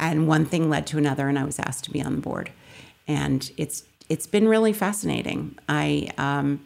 And 0.00 0.26
one 0.26 0.46
thing 0.46 0.70
led 0.70 0.86
to 0.86 0.98
another, 0.98 1.28
and 1.28 1.38
I 1.38 1.44
was 1.44 1.58
asked 1.58 1.84
to 1.84 1.90
be 1.90 2.00
on 2.00 2.14
the 2.14 2.22
board. 2.22 2.50
And 3.06 3.50
it's 3.58 3.82
it's 4.08 4.26
been 4.26 4.48
really 4.48 4.72
fascinating. 4.72 5.58
I 5.68 6.10
um, 6.18 6.60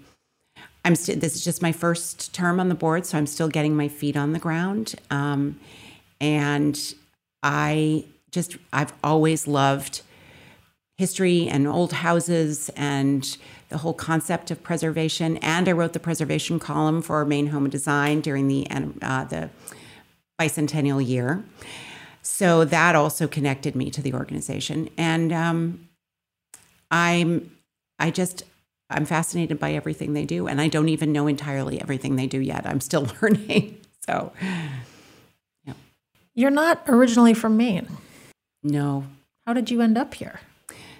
I'm 0.85 0.95
still 0.95 1.17
this 1.17 1.35
is 1.35 1.45
just 1.45 1.63
my 1.63 1.73
first 1.73 2.35
term 2.35 2.61
on 2.61 2.69
the 2.69 2.75
board, 2.75 3.07
so 3.07 3.19
I'm 3.19 3.27
still 3.27 3.49
getting 3.49 3.77
my 3.77 3.89
feet 3.89 4.17
on 4.17 4.33
the 4.33 4.39
ground. 4.39 4.95
Um, 5.11 5.59
and 6.21 6.79
I 7.43 8.05
just 8.31 8.57
I've 8.73 8.93
always 9.03 9.47
loved 9.47 10.03
history 10.99 11.49
and 11.49 11.67
old 11.67 11.93
houses 11.93 12.71
and 12.77 13.37
the 13.71 13.79
whole 13.79 13.95
concept 13.95 14.51
of 14.51 14.63
preservation. 14.63 15.37
And 15.39 15.69
I 15.69 15.73
wrote 15.73 15.95
the 15.95 16.01
preservation 16.01 16.59
column 16.59 17.03
for 17.03 17.25
Maine 17.25 17.49
Home 17.49 17.69
Design 17.69 18.21
during 18.21 18.49
the 18.49 18.67
uh, 18.71 19.25
the 19.25 19.51
bicentennial 20.41 21.05
year. 21.05 21.45
So 22.23 22.65
that 22.65 22.95
also 22.95 23.27
connected 23.27 23.75
me 23.75 23.91
to 23.91 24.01
the 24.01 24.15
organization, 24.15 24.89
and 24.97 25.33
um, 25.33 25.89
I'm 26.93 27.51
I 27.99 28.11
just 28.11 28.45
I'm 28.91 29.07
fascinated 29.07 29.59
by 29.59 29.73
everything 29.73 30.13
they 30.13 30.27
do, 30.27 30.47
and 30.47 30.61
I 30.61 30.69
don't 30.69 30.91
even 30.91 31.13
know 31.13 31.27
entirely 31.27 31.81
everything 31.81 32.17
they 32.17 32.27
do 32.27 32.39
yet. 32.39 32.67
I'm 32.67 32.81
still 32.81 33.09
learning. 33.23 33.79
So, 34.07 34.33
yeah. 35.65 35.75
You're 36.35 36.51
not 36.51 36.83
originally 36.87 37.35
from 37.35 37.57
Maine. 37.57 37.89
No. 38.63 39.05
How 39.47 39.55
did 39.55 39.71
you 39.71 39.81
end 39.81 39.97
up 39.97 40.15
here? 40.15 40.41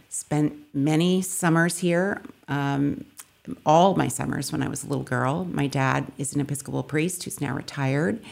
Spent 0.09 0.55
many 0.75 1.23
summers 1.23 1.79
here. 1.79 2.23
Um, 2.49 3.05
all 3.67 3.97
my 3.97 4.09
summers 4.09 4.53
when 4.53 4.63
I 4.63 4.69
was 4.69 4.85
a 4.85 4.87
little 4.87 5.05
girl. 5.05 5.45
My 5.45 5.67
dad 5.67 6.07
is 6.17 6.35
an 6.35 6.41
Episcopal 6.41 6.85
priest 6.85 7.25
who's 7.25 7.41
now 7.41 7.55
retired, 7.55 8.23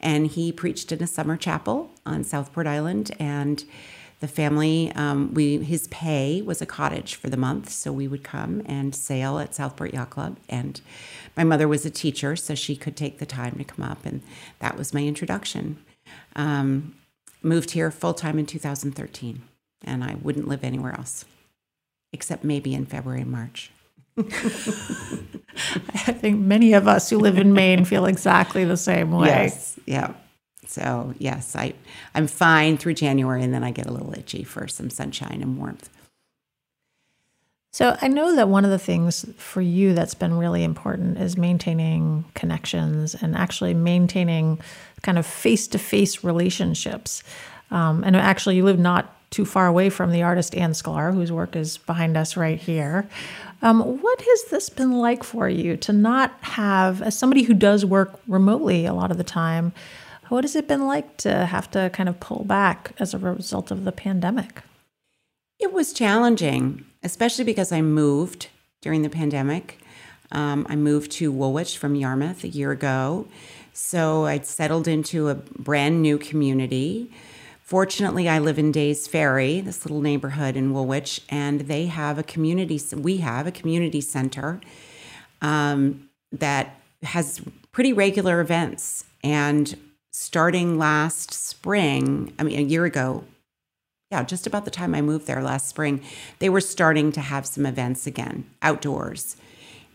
and 0.00 0.28
he 0.28 0.52
preached 0.52 0.92
in 0.92 1.02
a 1.02 1.06
summer 1.06 1.36
chapel 1.36 1.90
on 2.06 2.24
Southport 2.24 2.66
Island. 2.66 3.10
And 3.18 3.64
the 4.20 4.28
family, 4.28 4.92
um, 4.94 5.32
we 5.32 5.58
his 5.58 5.88
pay 5.88 6.42
was 6.42 6.60
a 6.60 6.66
cottage 6.66 7.14
for 7.14 7.30
the 7.30 7.36
month, 7.38 7.70
so 7.70 7.90
we 7.90 8.06
would 8.06 8.22
come 8.22 8.62
and 8.66 8.94
sail 8.94 9.38
at 9.38 9.54
Southport 9.54 9.94
Yacht 9.94 10.10
Club. 10.10 10.36
And 10.48 10.80
my 11.36 11.44
mother 11.44 11.66
was 11.66 11.86
a 11.86 11.90
teacher, 11.90 12.36
so 12.36 12.54
she 12.54 12.76
could 12.76 12.96
take 12.96 13.18
the 13.18 13.26
time 13.26 13.56
to 13.56 13.64
come 13.64 13.84
up, 13.84 14.04
and 14.04 14.22
that 14.58 14.76
was 14.76 14.92
my 14.92 15.04
introduction. 15.04 15.82
Um, 16.36 16.94
moved 17.42 17.70
here 17.70 17.90
full 17.90 18.12
time 18.12 18.38
in 18.38 18.44
2013, 18.44 19.42
and 19.84 20.04
I 20.04 20.16
wouldn't 20.20 20.46
live 20.48 20.64
anywhere 20.64 20.94
else, 20.94 21.24
except 22.12 22.44
maybe 22.44 22.74
in 22.74 22.84
February 22.84 23.22
and 23.22 23.32
March. 23.32 23.70
I 24.18 26.12
think 26.12 26.40
many 26.40 26.74
of 26.74 26.86
us 26.86 27.08
who 27.08 27.18
live 27.18 27.38
in 27.38 27.54
Maine 27.54 27.86
feel 27.86 28.04
exactly 28.04 28.64
the 28.64 28.76
same 28.76 29.12
way. 29.12 29.28
Yes. 29.28 29.78
Yeah. 29.86 30.12
So 30.70 31.14
yes, 31.18 31.56
I 31.56 31.74
I'm 32.14 32.26
fine 32.26 32.78
through 32.78 32.94
January, 32.94 33.42
and 33.42 33.52
then 33.52 33.64
I 33.64 33.72
get 33.72 33.86
a 33.86 33.92
little 33.92 34.14
itchy 34.16 34.44
for 34.44 34.68
some 34.68 34.88
sunshine 34.88 35.40
and 35.42 35.58
warmth. 35.58 35.90
So 37.72 37.96
I 38.02 38.08
know 38.08 38.34
that 38.34 38.48
one 38.48 38.64
of 38.64 38.70
the 38.70 38.78
things 38.78 39.24
for 39.36 39.60
you 39.60 39.94
that's 39.94 40.14
been 40.14 40.34
really 40.38 40.64
important 40.64 41.18
is 41.18 41.36
maintaining 41.36 42.24
connections 42.34 43.14
and 43.14 43.36
actually 43.36 43.74
maintaining 43.74 44.58
kind 45.02 45.18
of 45.18 45.24
face-to-face 45.24 46.24
relationships. 46.24 47.22
Um, 47.70 48.02
and 48.02 48.16
actually, 48.16 48.56
you 48.56 48.64
live 48.64 48.80
not 48.80 49.14
too 49.30 49.44
far 49.44 49.68
away 49.68 49.88
from 49.88 50.10
the 50.10 50.22
artist 50.22 50.56
Ann 50.56 50.72
Sklar, 50.72 51.14
whose 51.14 51.30
work 51.30 51.54
is 51.54 51.78
behind 51.78 52.16
us 52.16 52.36
right 52.36 52.58
here. 52.58 53.08
Um, 53.62 53.80
what 54.02 54.20
has 54.20 54.44
this 54.50 54.68
been 54.68 54.92
like 54.92 55.22
for 55.22 55.48
you 55.48 55.76
to 55.76 55.92
not 55.92 56.32
have, 56.40 57.00
as 57.02 57.16
somebody 57.16 57.42
who 57.42 57.54
does 57.54 57.84
work 57.84 58.18
remotely 58.26 58.86
a 58.86 58.94
lot 58.94 59.12
of 59.12 59.18
the 59.18 59.24
time, 59.24 59.72
what 60.30 60.44
has 60.44 60.56
it 60.56 60.68
been 60.68 60.86
like 60.86 61.16
to 61.18 61.46
have 61.46 61.70
to 61.72 61.90
kind 61.92 62.08
of 62.08 62.20
pull 62.20 62.44
back 62.44 62.92
as 62.98 63.12
a 63.12 63.18
result 63.18 63.70
of 63.70 63.84
the 63.84 63.92
pandemic? 63.92 64.62
It 65.58 65.72
was 65.72 65.92
challenging, 65.92 66.86
especially 67.02 67.44
because 67.44 67.72
I 67.72 67.82
moved 67.82 68.48
during 68.80 69.02
the 69.02 69.10
pandemic. 69.10 69.78
Um, 70.32 70.66
I 70.70 70.76
moved 70.76 71.10
to 71.12 71.30
Woolwich 71.30 71.76
from 71.76 71.94
Yarmouth 71.94 72.44
a 72.44 72.48
year 72.48 72.70
ago. 72.70 73.26
So 73.72 74.24
I'd 74.26 74.46
settled 74.46 74.88
into 74.88 75.28
a 75.28 75.34
brand 75.34 76.00
new 76.00 76.18
community. 76.18 77.10
Fortunately, 77.62 78.28
I 78.28 78.38
live 78.38 78.58
in 78.58 78.72
Days 78.72 79.06
Ferry, 79.06 79.60
this 79.60 79.84
little 79.84 80.00
neighborhood 80.00 80.56
in 80.56 80.72
Woolwich, 80.72 81.22
and 81.28 81.62
they 81.62 81.86
have 81.86 82.18
a 82.18 82.22
community. 82.22 82.80
We 82.96 83.18
have 83.18 83.46
a 83.46 83.52
community 83.52 84.00
center 84.00 84.60
um, 85.42 86.08
that 86.32 86.80
has 87.02 87.40
pretty 87.72 87.92
regular 87.92 88.40
events. 88.40 89.04
And 89.22 89.76
starting 90.12 90.78
last 90.78 91.32
spring, 91.32 92.32
I 92.38 92.42
mean, 92.42 92.58
a 92.58 92.62
year 92.62 92.84
ago, 92.84 93.24
yeah, 94.10 94.24
just 94.24 94.46
about 94.46 94.64
the 94.64 94.70
time 94.70 94.94
I 94.94 95.02
moved 95.02 95.26
there 95.26 95.42
last 95.42 95.68
spring, 95.68 96.02
they 96.40 96.48
were 96.48 96.60
starting 96.60 97.12
to 97.12 97.20
have 97.20 97.46
some 97.46 97.64
events 97.64 98.06
again 98.06 98.44
outdoors. 98.60 99.36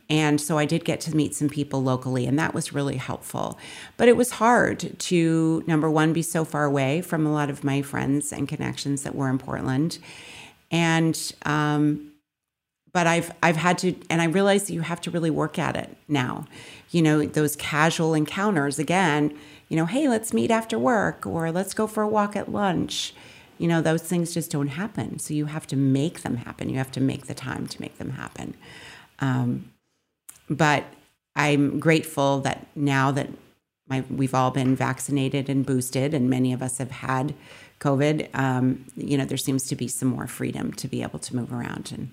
And 0.09 0.39
so 0.39 0.57
I 0.57 0.65
did 0.65 0.85
get 0.85 1.01
to 1.01 1.15
meet 1.15 1.33
some 1.33 1.49
people 1.49 1.81
locally, 1.81 2.27
and 2.27 2.37
that 2.37 2.53
was 2.53 2.73
really 2.73 2.97
helpful. 2.97 3.57
But 3.97 4.07
it 4.07 4.15
was 4.15 4.31
hard 4.31 4.97
to, 4.99 5.63
number 5.65 5.89
one, 5.89 6.13
be 6.13 6.21
so 6.21 6.45
far 6.45 6.63
away 6.63 7.01
from 7.01 7.25
a 7.25 7.33
lot 7.33 7.49
of 7.49 7.63
my 7.63 7.81
friends 7.81 8.31
and 8.31 8.47
connections 8.47 9.01
that 9.01 9.15
were 9.15 9.29
in 9.29 9.39
Portland. 9.39 9.97
And, 10.71 11.33
um, 11.43 12.11
but 12.93 13.07
I've 13.07 13.31
I've 13.43 13.57
had 13.57 13.77
to, 13.79 13.93
and 14.09 14.21
I 14.21 14.25
realize 14.25 14.69
you 14.69 14.79
have 14.79 15.01
to 15.01 15.11
really 15.11 15.29
work 15.29 15.59
at 15.59 15.75
it 15.75 15.97
now. 16.07 16.45
You 16.91 17.01
know, 17.01 17.25
those 17.25 17.57
casual 17.57 18.13
encounters 18.13 18.79
again. 18.79 19.37
You 19.69 19.77
know, 19.77 19.85
hey, 19.85 20.07
let's 20.07 20.33
meet 20.33 20.51
after 20.51 20.77
work, 20.77 21.25
or 21.25 21.51
let's 21.51 21.73
go 21.73 21.87
for 21.87 22.03
a 22.03 22.07
walk 22.07 22.35
at 22.35 22.51
lunch. 22.51 23.13
You 23.57 23.67
know, 23.67 23.81
those 23.81 24.03
things 24.03 24.33
just 24.33 24.51
don't 24.51 24.67
happen. 24.67 25.19
So 25.19 25.33
you 25.33 25.45
have 25.45 25.65
to 25.67 25.75
make 25.75 26.21
them 26.21 26.37
happen. 26.37 26.69
You 26.69 26.77
have 26.77 26.91
to 26.91 27.01
make 27.01 27.27
the 27.27 27.33
time 27.33 27.67
to 27.67 27.81
make 27.81 27.97
them 27.97 28.11
happen. 28.11 28.55
Um, 29.19 29.71
but 30.49 30.83
I'm 31.35 31.79
grateful 31.79 32.41
that 32.41 32.67
now 32.75 33.11
that 33.11 33.29
my, 33.87 34.03
we've 34.09 34.33
all 34.33 34.51
been 34.51 34.75
vaccinated 34.75 35.49
and 35.49 35.65
boosted, 35.65 36.13
and 36.13 36.29
many 36.29 36.53
of 36.53 36.61
us 36.61 36.77
have 36.79 36.91
had 36.91 37.33
COVID, 37.79 38.29
um, 38.33 38.85
you 38.95 39.17
know, 39.17 39.25
there 39.25 39.37
seems 39.37 39.65
to 39.65 39.75
be 39.75 39.87
some 39.87 40.07
more 40.09 40.27
freedom 40.27 40.71
to 40.73 40.87
be 40.87 41.01
able 41.01 41.19
to 41.19 41.35
move 41.35 41.51
around 41.51 41.91
and 41.93 42.11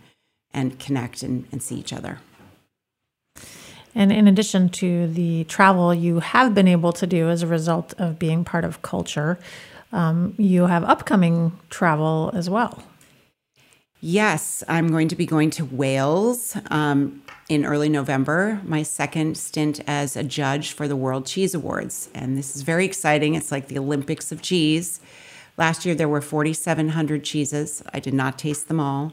and 0.55 0.79
connect 0.79 1.23
and, 1.23 1.47
and 1.51 1.63
see 1.63 1.77
each 1.77 1.93
other. 1.93 2.19
And 3.95 4.11
in 4.13 4.27
addition 4.27 4.69
to 4.71 5.07
the 5.07 5.45
travel 5.45 5.93
you 5.95 6.21
have 6.21 6.55
been 6.55 6.69
able 6.69 6.93
to 6.95 7.07
do 7.07 7.29
as 7.29 7.43
a 7.43 7.47
result 7.47 7.95
of 7.99 8.19
being 8.19 8.45
part 8.45 8.65
of 8.65 8.83
culture, 8.83 9.39
um, 9.93 10.35
you 10.39 10.67
have 10.67 10.85
upcoming 10.85 11.59
travel 11.69 12.31
as 12.35 12.49
well. 12.49 12.83
Yes, 14.01 14.65
I'm 14.67 14.89
going 14.89 15.07
to 15.09 15.17
be 15.17 15.27
going 15.27 15.51
to 15.51 15.65
Wales 15.65 16.57
um, 16.71 17.23
in 17.49 17.65
early 17.65 17.89
November, 17.89 18.61
my 18.65 18.83
second 18.83 19.37
stint 19.37 19.81
as 19.87 20.17
a 20.17 20.25
judge 20.25 20.73
for 20.73 20.89
the 20.89 20.97
World 20.97 21.25
Cheese 21.25 21.55
Awards. 21.55 22.09
And 22.13 22.37
this 22.37 22.57
is 22.57 22.63
very 22.63 22.85
exciting. 22.85 23.37
It's 23.37 23.53
like 23.53 23.69
the 23.69 23.79
Olympics 23.79 24.33
of 24.33 24.43
cheese. 24.43 25.01
Last 25.57 25.87
year, 25.87 25.95
there 25.95 26.09
were 26.09 26.21
4,700 26.21 27.23
cheeses. 27.23 27.83
I 27.93 28.01
did 28.01 28.15
not 28.15 28.39
taste 28.39 28.67
them 28.67 28.81
all. 28.81 29.13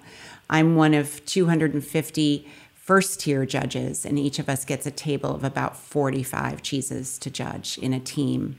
I'm 0.50 0.76
one 0.76 0.96
of 0.96 1.24
250 1.26 2.48
first 2.90 3.20
tier 3.20 3.46
judges, 3.46 4.04
and 4.04 4.18
each 4.18 4.40
of 4.40 4.50
us 4.50 4.66
gets 4.66 4.88
a 4.88 4.90
table 4.90 5.36
of 5.36 5.44
about 5.44 5.78
45 5.78 6.64
cheeses 6.64 7.20
to 7.20 7.30
judge 7.30 7.78
in 7.78 7.94
a 7.94 8.00
team. 8.00 8.58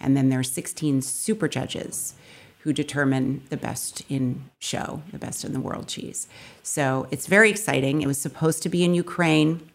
And 0.00 0.16
then 0.16 0.30
there 0.30 0.40
are 0.40 0.42
16 0.42 1.00
super 1.00 1.46
judges 1.46 2.14
who 2.62 2.72
determine 2.72 3.40
the 3.50 3.56
best 3.56 4.02
in 4.08 4.50
show, 4.58 5.00
the 5.12 5.18
best 5.18 5.44
in 5.44 5.52
the 5.52 5.60
world 5.60 5.86
cheese. 5.86 6.26
So 6.64 7.06
it's 7.12 7.28
very 7.28 7.50
exciting. 7.50 8.02
It 8.02 8.08
was 8.08 8.20
supposed 8.20 8.64
to 8.64 8.68
be 8.68 8.82
in 8.82 8.94
Ukraine. 8.94 9.70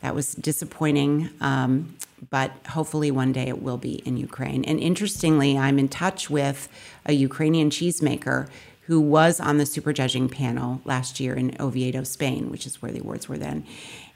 That 0.00 0.12
was 0.12 0.34
disappointing, 0.34 1.30
um, 1.40 1.94
but 2.30 2.50
hopefully 2.70 3.12
one 3.12 3.32
day 3.32 3.46
it 3.46 3.62
will 3.62 3.78
be 3.78 4.02
in 4.04 4.16
Ukraine. 4.16 4.64
And 4.64 4.80
interestingly, 4.80 5.56
I'm 5.56 5.78
in 5.78 5.88
touch 5.88 6.28
with 6.28 6.68
a 7.04 7.12
Ukrainian 7.12 7.70
cheesemaker 7.70 8.48
who 8.86 9.00
was 9.00 9.40
on 9.40 9.58
the 9.58 9.66
super 9.66 9.92
judging 9.92 10.28
panel 10.28 10.80
last 10.84 11.18
year 11.18 11.34
in 11.34 11.56
Oviedo, 11.58 12.04
Spain, 12.04 12.50
which 12.50 12.66
is 12.66 12.80
where 12.80 12.92
the 12.92 13.00
awards 13.00 13.28
were 13.28 13.38
then. 13.38 13.66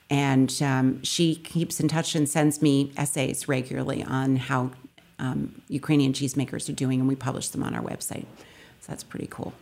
And 0.08 0.56
um, 0.62 1.02
she 1.02 1.34
keeps 1.36 1.80
in 1.80 1.88
touch 1.88 2.14
and 2.14 2.28
sends 2.28 2.62
me 2.62 2.92
essays 2.96 3.48
regularly 3.48 4.04
on 4.04 4.36
how 4.36 4.70
um, 5.18 5.60
Ukrainian 5.68 6.12
cheesemakers 6.12 6.68
are 6.68 6.72
doing, 6.72 7.00
and 7.00 7.08
we 7.08 7.16
publish 7.16 7.48
them 7.48 7.62
on 7.64 7.74
our 7.74 7.82
website. 7.82 8.26
So 8.80 8.88
that's 8.88 9.04
pretty 9.04 9.28
cool. 9.28 9.52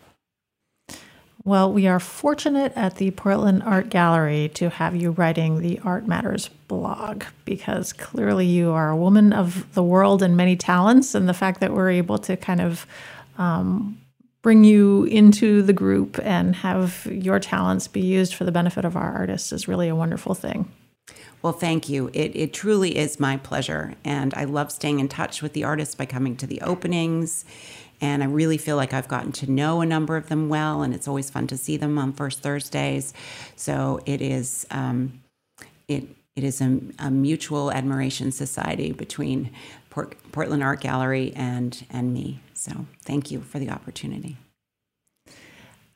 Well, 1.45 1.73
we 1.73 1.87
are 1.87 2.01
fortunate 2.01 2.73
at 2.77 2.97
the 2.97 3.11
Portland 3.13 3.63
Art 3.63 3.89
Gallery 3.89 4.51
to 4.55 4.69
have 4.69 4.95
you 4.95 5.13
writing 5.13 5.61
the 5.61 5.79
Art 5.85 6.07
Matters 6.07 6.49
blog 6.67 7.25
because 7.47 7.95
clearly 7.95 8.45
you 8.45 8.73
are 8.73 8.91
a 8.91 8.97
woman 8.97 9.33
of 9.33 9.73
the 9.73 9.83
world 9.83 10.23
and 10.23 10.37
many 10.37 10.57
talents. 10.57 11.15
And 11.15 11.27
the 11.29 11.35
fact 11.35 11.61
that 11.61 11.73
we're 11.73 11.91
able 11.91 12.19
to 12.19 12.37
kind 12.37 12.61
of 12.61 12.87
um, 13.39 13.99
bring 14.43 14.65
you 14.65 15.05
into 15.05 15.63
the 15.63 15.73
group 15.73 16.19
and 16.23 16.57
have 16.57 17.07
your 17.11 17.41
talents 17.41 17.89
be 17.89 18.01
used 18.01 18.35
for 18.35 18.45
the 18.45 18.53
benefit 18.53 18.85
of 18.85 18.97
our 18.97 19.13
artists 19.13 19.53
is 19.53 19.69
really 19.69 19.89
a 19.89 19.97
wonderful 19.97 20.35
thing. 20.35 20.71
Well, 21.43 21.53
thank 21.53 21.89
you. 21.89 22.11
It, 22.13 22.35
it 22.35 22.53
truly 22.53 22.97
is 22.97 23.21
my 23.21 23.37
pleasure. 23.37 23.95
And 24.05 24.35
I 24.35 24.45
love 24.45 24.73
staying 24.73 24.99
in 25.01 25.09
touch 25.09 25.41
with 25.41 25.53
the 25.53 25.65
artists 25.65 25.95
by 25.95 26.07
coming 26.07 26.37
to 26.37 26.47
the 26.47 26.61
openings. 26.63 27.45
And 28.01 28.23
I 28.23 28.27
really 28.27 28.59
feel 28.59 28.77
like 28.77 28.93
I've 28.93 29.09
gotten 29.09 29.33
to 29.33 29.51
know 29.51 29.81
a 29.81 29.87
number 29.87 30.17
of 30.17 30.29
them 30.29 30.49
well, 30.49 30.83
and 30.83 30.95
it's 30.95 31.09
always 31.09 31.31
fun 31.31 31.47
to 31.49 31.57
see 31.57 31.77
them 31.77 31.99
on 31.99 32.13
first 32.13 32.43
Thursdays. 32.43 33.13
So 33.57 34.01
it 34.07 34.21
is, 34.21 34.67
um, 34.71 35.21
it, 35.89 36.05
it 36.37 36.45
is 36.45 36.61
a, 36.61 36.81
a, 37.01 37.11
mutual 37.11 37.73
admiration 37.73 38.31
society 38.31 38.93
between 38.93 39.51
Port, 39.91 40.17
Portland 40.33 40.63
Art 40.63 40.81
Gallery 40.81 41.33
and, 41.35 41.85
and 41.91 42.13
me. 42.13 42.41
So 42.55 42.87
thank 43.03 43.31
you 43.31 43.41
for 43.41 43.59
the 43.59 43.71
opportunity. 43.71 44.37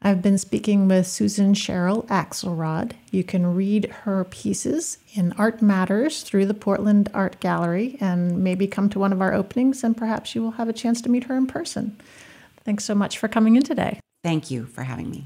I've 0.04 0.20
been 0.20 0.38
speaking 0.38 0.88
with 0.88 1.06
Susan 1.06 1.54
Cheryl 1.54 2.04
Axelrod. 2.08 2.92
You 3.12 3.22
can 3.22 3.54
read 3.54 3.84
her 4.02 4.24
pieces 4.24 4.98
in 5.14 5.32
Art 5.34 5.62
Matters 5.62 6.22
through 6.22 6.46
the 6.46 6.54
Portland 6.54 7.08
Art 7.14 7.38
Gallery 7.38 7.96
and 8.00 8.42
maybe 8.42 8.66
come 8.66 8.88
to 8.90 8.98
one 8.98 9.12
of 9.12 9.20
our 9.20 9.32
openings 9.32 9.84
and 9.84 9.96
perhaps 9.96 10.34
you 10.34 10.42
will 10.42 10.52
have 10.52 10.68
a 10.68 10.72
chance 10.72 11.00
to 11.02 11.08
meet 11.08 11.24
her 11.24 11.36
in 11.36 11.46
person. 11.46 11.96
Thanks 12.64 12.84
so 12.84 12.96
much 12.96 13.16
for 13.18 13.28
coming 13.28 13.54
in 13.54 13.62
today. 13.62 14.00
Thank 14.24 14.50
you 14.50 14.66
for 14.66 14.82
having 14.82 15.08
me. 15.08 15.24